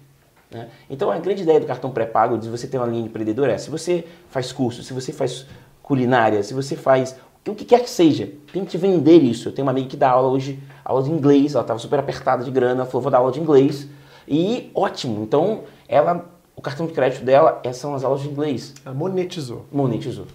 Né? 0.51 0.67
Então 0.89 1.11
a 1.11 1.17
grande 1.19 1.43
ideia 1.43 1.59
do 1.59 1.65
cartão 1.65 1.91
pré-pago 1.91 2.37
de 2.37 2.49
você 2.49 2.67
ter 2.67 2.77
uma 2.77 2.87
linha 2.87 3.03
de 3.03 3.09
empreendedor 3.09 3.49
é: 3.49 3.57
se 3.57 3.69
você 3.69 4.05
faz 4.29 4.51
curso, 4.51 4.83
se 4.83 4.93
você 4.93 5.13
faz 5.13 5.45
culinária, 5.81 6.43
se 6.43 6.53
você 6.53 6.75
faz 6.75 7.15
o 7.53 7.55
que 7.55 7.65
quer 7.65 7.81
que 7.81 7.89
seja, 7.89 8.31
tente 8.51 8.77
vender 8.77 9.19
isso. 9.19 9.49
Eu 9.49 9.53
tenho 9.53 9.65
uma 9.65 9.71
amiga 9.71 9.87
que 9.87 9.97
dá 9.97 10.09
aula 10.09 10.29
hoje, 10.29 10.59
aula 10.83 11.03
de 11.03 11.11
inglês, 11.11 11.53
ela 11.53 11.61
estava 11.61 11.79
super 11.79 11.99
apertada 11.99 12.43
de 12.43 12.51
grana, 12.51 12.85
falou: 12.85 13.01
vou 13.01 13.11
dar 13.11 13.19
aula 13.19 13.31
de 13.31 13.39
inglês. 13.39 13.87
E 14.27 14.71
ótimo. 14.75 15.23
Então 15.23 15.63
ela, 15.87 16.25
o 16.55 16.61
cartão 16.61 16.85
de 16.85 16.93
crédito 16.93 17.23
dela 17.23 17.61
são 17.73 17.95
as 17.95 18.03
aulas 18.03 18.21
de 18.21 18.27
inglês. 18.27 18.73
Ela 18.85 18.93
monetizou. 18.93 19.65
Monetizou. 19.71 20.25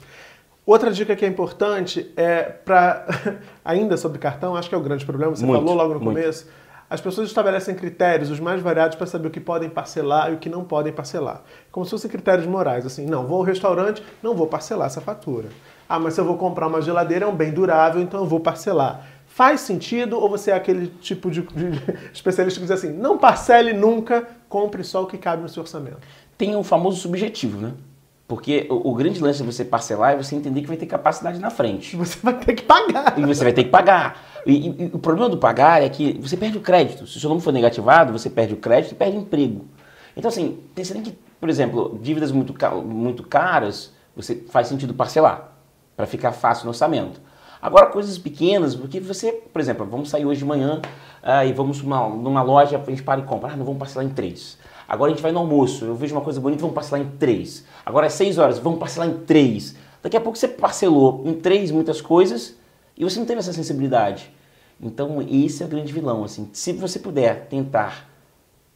Outra 0.65 0.93
dica 0.93 1.17
que 1.17 1.25
é 1.25 1.29
importante 1.29 2.13
é 2.17 2.43
para 2.43 3.07
ainda 3.65 3.97
sobre 3.97 4.19
cartão, 4.19 4.55
acho 4.55 4.69
que 4.69 4.75
é 4.75 4.79
o 4.79 4.83
grande 4.83 5.05
problema, 5.05 5.35
você 5.35 5.45
muito, 5.45 5.61
falou 5.61 5.75
logo 5.75 5.95
no 5.95 6.01
muito. 6.01 6.17
começo. 6.17 6.47
As 6.89 7.01
pessoas 7.01 7.29
estabelecem 7.29 7.75
critérios 7.75 8.31
os 8.31 8.39
mais 8.39 8.61
variados 8.61 8.97
para 8.97 9.07
saber 9.07 9.29
o 9.29 9.31
que 9.31 9.41
podem 9.41 9.69
parcelar 9.69 10.31
e 10.31 10.35
o 10.35 10.39
que 10.39 10.51
não 10.51 10.63
podem 10.63 10.93
parcelar. 10.93 11.43
Como 11.71 11.87
se 11.87 11.91
fossem 11.91 12.11
critérios 12.11 12.47
morais, 12.47 12.85
assim, 12.85 13.07
não, 13.07 13.27
vou 13.27 13.39
ao 13.39 13.43
restaurante, 13.43 14.03
não 14.23 14.35
vou 14.35 14.47
parcelar 14.47 14.89
essa 14.89 15.01
fatura. 15.01 15.49
Ah, 15.93 15.99
mas 15.99 16.15
se 16.15 16.21
eu 16.23 16.25
vou 16.25 16.39
comprar 16.39 16.69
uma 16.69 16.81
geladeira, 16.81 17.27
é 17.27 17.29
um 17.29 17.37
bem 17.37 17.53
durável, 17.53 18.01
então 18.01 18.21
eu 18.21 18.27
vou 18.27 18.41
parcelar. 18.41 19.07
Faz 19.27 19.61
sentido 19.61 20.19
ou 20.19 20.27
você 20.27 20.51
é 20.51 20.55
aquele 20.55 20.87
tipo 20.87 21.31
de, 21.31 21.43
de 21.43 21.83
especialista 22.11 22.59
que 22.59 22.65
diz 22.65 22.71
assim, 22.71 22.95
não 22.95 23.19
parcele 23.19 23.75
nunca, 23.75 24.27
compre 24.49 24.83
só 24.85 25.03
o 25.03 25.07
que 25.07 25.19
cabe 25.19 25.43
no 25.43 25.51
seu 25.51 25.61
orçamento? 25.61 25.99
Tem 26.39 26.57
o 26.57 26.63
famoso 26.63 26.97
subjetivo, 26.97 27.61
né? 27.61 27.75
Porque 28.27 28.67
o, 28.71 28.91
o, 28.91 28.95
grande 28.95 29.21
lance 29.21 29.41
de 29.41 29.45
você 29.45 29.67
parcelar 29.67 30.15
é 30.15 30.17
você 30.17 30.35
entender 30.35 30.63
que 30.63 30.67
vai 30.67 30.79
ter 30.79 30.87
capacidade 30.87 31.39
na 31.39 31.51
frente. 31.51 31.95
Você 32.01 32.19
vai 32.23 32.39
ter 32.39 32.55
que 32.55 32.63
pagar. 32.63 33.19
E 33.19 33.27
você 33.27 33.45
vai 33.45 33.53
ter 33.53 33.65
que 33.65 33.71
pagar. 33.71 34.17
E, 34.47 34.53
e, 34.53 34.83
e 34.85 34.91
o 34.95 34.99
problema 34.99 35.29
do 35.29 35.37
pagar 35.37 35.83
é 35.83 35.91
que 35.91 36.19
você 36.19 36.39
perde 36.39 36.57
o 36.57 36.63
crédito. 36.63 37.07
Se 37.07 37.19
o 37.19 37.21
seu 37.21 37.29
nome 37.29 37.43
for 37.43 37.53
negativado, 37.53 38.15
você 38.15 38.31
perde 38.31 38.55
o 38.55 38.57
crédito 38.57 38.93
e 38.93 38.95
perde 38.95 39.19
o 39.19 39.21
emprego. 39.21 39.67
Então, 40.17 40.31
assim, 40.31 40.59
tem 40.75 41.03
que, 41.03 41.19
por 41.39 41.51
exemplo, 41.51 41.99
dívidas 42.03 42.33
muito, 42.33 42.55
muito 42.83 43.23
caras, 43.23 43.93
você 44.17 44.37
faz 44.49 44.69
sentido 44.69 44.95
parcelar, 44.95 45.52
para 45.97 46.07
ficar 46.07 46.33
fácil 46.33 46.65
no 46.65 46.71
orçamento. 46.71 47.21
Agora, 47.61 47.87
coisas 47.87 48.19
pequenas, 48.19 48.75
porque 48.75 48.99
você, 48.99 49.31
por 49.31 49.61
exemplo, 49.61 49.87
vamos 49.87 50.11
sair 50.11 50.27
hoje 50.27 50.41
de 50.41 50.45
manhã 50.45 50.83
uh, 51.23 51.47
e 51.47 51.53
vamos 51.53 51.81
numa, 51.81 52.09
numa 52.09 52.43
loja, 52.43 52.77
a 52.77 52.91
gente 52.91 53.05
para 53.05 53.21
e 53.21 53.23
compra. 53.23 53.53
Ah, 53.53 53.57
não 53.57 53.65
vamos 53.65 53.79
parcelar 53.79 54.05
em 54.05 54.11
três. 54.11 54.59
Agora 54.89 55.13
a 55.13 55.15
gente 55.15 55.23
vai 55.23 55.31
no 55.31 55.39
almoço, 55.39 55.85
eu 55.85 55.95
vejo 55.95 56.15
uma 56.15 56.21
coisa 56.21 56.41
bonita, 56.41 56.61
vamos 56.61 56.75
parcelar 56.75 57.01
em 57.01 57.11
três. 57.11 57.65
Agora 57.87 58.07
é 58.07 58.09
seis 58.09 58.37
horas, 58.37 58.59
vamos 58.59 58.81
parcelar 58.81 59.09
em 59.09 59.19
três. 59.21 59.77
Daqui 60.03 60.17
a 60.17 60.21
pouco 60.21 60.37
você 60.37 60.49
parcelou 60.49 61.23
em 61.25 61.35
três 61.35 61.71
muitas 61.71 62.01
coisas 62.01 62.57
e 62.97 63.05
você 63.05 63.19
não 63.19 63.27
teve 63.27 63.39
essa 63.39 63.53
sensibilidade. 63.53 64.31
Então 64.81 65.23
esse 65.23 65.63
é 65.63 65.67
o 65.67 65.69
grande 65.69 65.93
vilão. 65.93 66.25
Assim. 66.25 66.51
Se 66.53 66.73
você 66.73 66.99
puder 66.99 67.47
tentar 67.47 68.09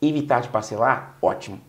evitar 0.00 0.40
de 0.40 0.48
parcelar, 0.48 1.18
ótimo. 1.20 1.60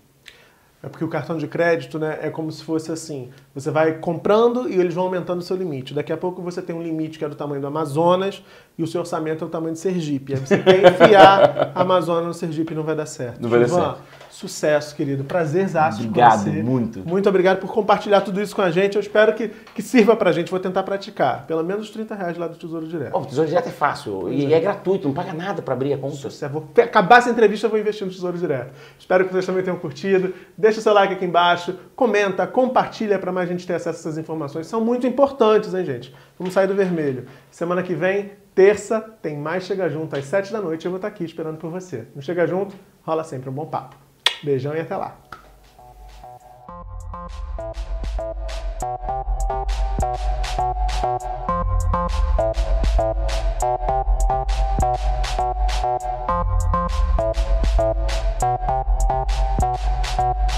É 0.87 0.89
porque 0.89 1.03
o 1.03 1.09
cartão 1.09 1.37
de 1.37 1.47
crédito 1.47 1.99
né, 1.99 2.17
é 2.21 2.29
como 2.29 2.49
se 2.49 2.63
fosse 2.63 2.91
assim: 2.91 3.29
você 3.53 3.69
vai 3.69 3.99
comprando 3.99 4.69
e 4.69 4.79
eles 4.79 4.93
vão 4.93 5.03
aumentando 5.03 5.39
o 5.39 5.43
seu 5.43 5.57
limite. 5.57 5.93
Daqui 5.93 6.13
a 6.13 6.17
pouco 6.17 6.41
você 6.41 6.61
tem 6.61 6.73
um 6.73 6.81
limite 6.81 7.19
que 7.19 7.25
é 7.25 7.29
do 7.29 7.35
tamanho 7.35 7.59
do 7.59 7.67
Amazonas 7.67 8.41
e 8.77 8.83
o 8.83 8.87
seu 8.87 9.01
orçamento 9.01 9.43
é 9.43 9.47
do 9.47 9.51
tamanho 9.51 9.73
de 9.73 9.79
Sergipe. 9.79 10.33
Aí 10.33 10.39
você 10.39 10.57
quer 10.57 10.93
enfiar 10.93 11.71
a 11.75 11.81
Amazonas 11.81 12.25
no 12.25 12.33
Sergipe 12.33 12.71
e 12.73 12.75
não 12.75 12.83
vai 12.83 12.95
dar 12.95 13.05
certo. 13.05 13.41
Não 13.41 13.49
vai 13.49 13.59
dar 13.59 13.67
certo. 13.67 14.01
Sucesso, 14.29 14.95
querido. 14.95 15.23
Prazerzaço 15.23 16.03
Obrigado, 16.03 16.45
com 16.45 16.51
você. 16.51 16.61
muito. 16.61 16.99
Muito 16.99 17.27
obrigado 17.27 17.59
por 17.59 17.73
compartilhar 17.73 18.21
tudo 18.21 18.39
isso 18.39 18.55
com 18.55 18.61
a 18.61 18.69
gente. 18.69 18.95
Eu 18.95 19.01
espero 19.01 19.33
que, 19.33 19.47
que 19.73 19.81
sirva 19.81 20.15
pra 20.15 20.31
gente. 20.31 20.51
Vou 20.51 20.59
tentar 20.59 20.83
praticar. 20.83 21.47
Pelo 21.47 21.63
menos 21.63 21.89
30 21.89 22.13
reais 22.13 22.37
lá 22.37 22.47
do 22.47 22.55
Tesouro 22.55 22.87
Direto. 22.87 23.13
Oh, 23.15 23.21
o 23.21 23.25
Tesouro 23.25 23.49
Direto 23.49 23.69
é 23.69 23.71
fácil. 23.71 24.31
E 24.31 24.53
é. 24.53 24.57
é 24.57 24.59
gratuito, 24.59 25.07
não 25.07 25.15
paga 25.15 25.33
nada 25.33 25.63
para 25.63 25.73
abrir 25.73 25.91
a 25.93 25.97
conta. 25.97 26.15
Sucesso. 26.17 26.53
Vou 26.53 26.69
acabar 26.77 27.17
essa 27.17 27.31
entrevista, 27.31 27.65
eu 27.65 27.71
vou 27.71 27.79
investir 27.79 28.05
no 28.05 28.13
Tesouro 28.13 28.37
Direto. 28.37 28.75
Espero 28.99 29.25
que 29.25 29.33
vocês 29.33 29.45
também 29.45 29.63
tenham 29.63 29.79
curtido. 29.79 30.31
Deixa 30.55 30.76
o 30.79 30.81
seu 30.81 30.93
like 30.93 31.13
aqui 31.13 31.25
embaixo, 31.25 31.77
comenta, 31.95 32.45
compartilha 32.47 33.19
para 33.19 33.31
mais 33.31 33.49
gente 33.49 33.65
ter 33.65 33.73
acesso 33.73 33.97
a 33.97 33.99
essas 33.99 34.17
informações. 34.17 34.67
São 34.67 34.81
muito 34.81 35.05
importantes, 35.07 35.73
hein, 35.73 35.85
gente? 35.85 36.13
Vamos 36.37 36.53
sair 36.53 36.67
do 36.67 36.75
vermelho. 36.75 37.25
Semana 37.51 37.83
que 37.83 37.93
vem, 37.93 38.31
terça, 38.53 39.01
tem 39.21 39.37
mais 39.37 39.63
Chega 39.63 39.89
Junto 39.89 40.15
às 40.15 40.25
7 40.25 40.51
da 40.51 40.61
noite. 40.61 40.85
Eu 40.85 40.91
vou 40.91 40.97
estar 40.97 41.07
aqui 41.07 41.23
esperando 41.23 41.57
por 41.57 41.69
você. 41.69 42.07
No 42.15 42.21
Chega 42.21 42.47
Junto, 42.47 42.75
rola 43.03 43.23
sempre 43.23 43.49
um 43.49 43.53
bom 43.53 43.65
papo. 43.65 43.95
Beijão 44.43 44.75
e 44.75 44.79
até 44.79 44.95
lá. 44.95 45.17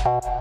Thank 0.02 0.39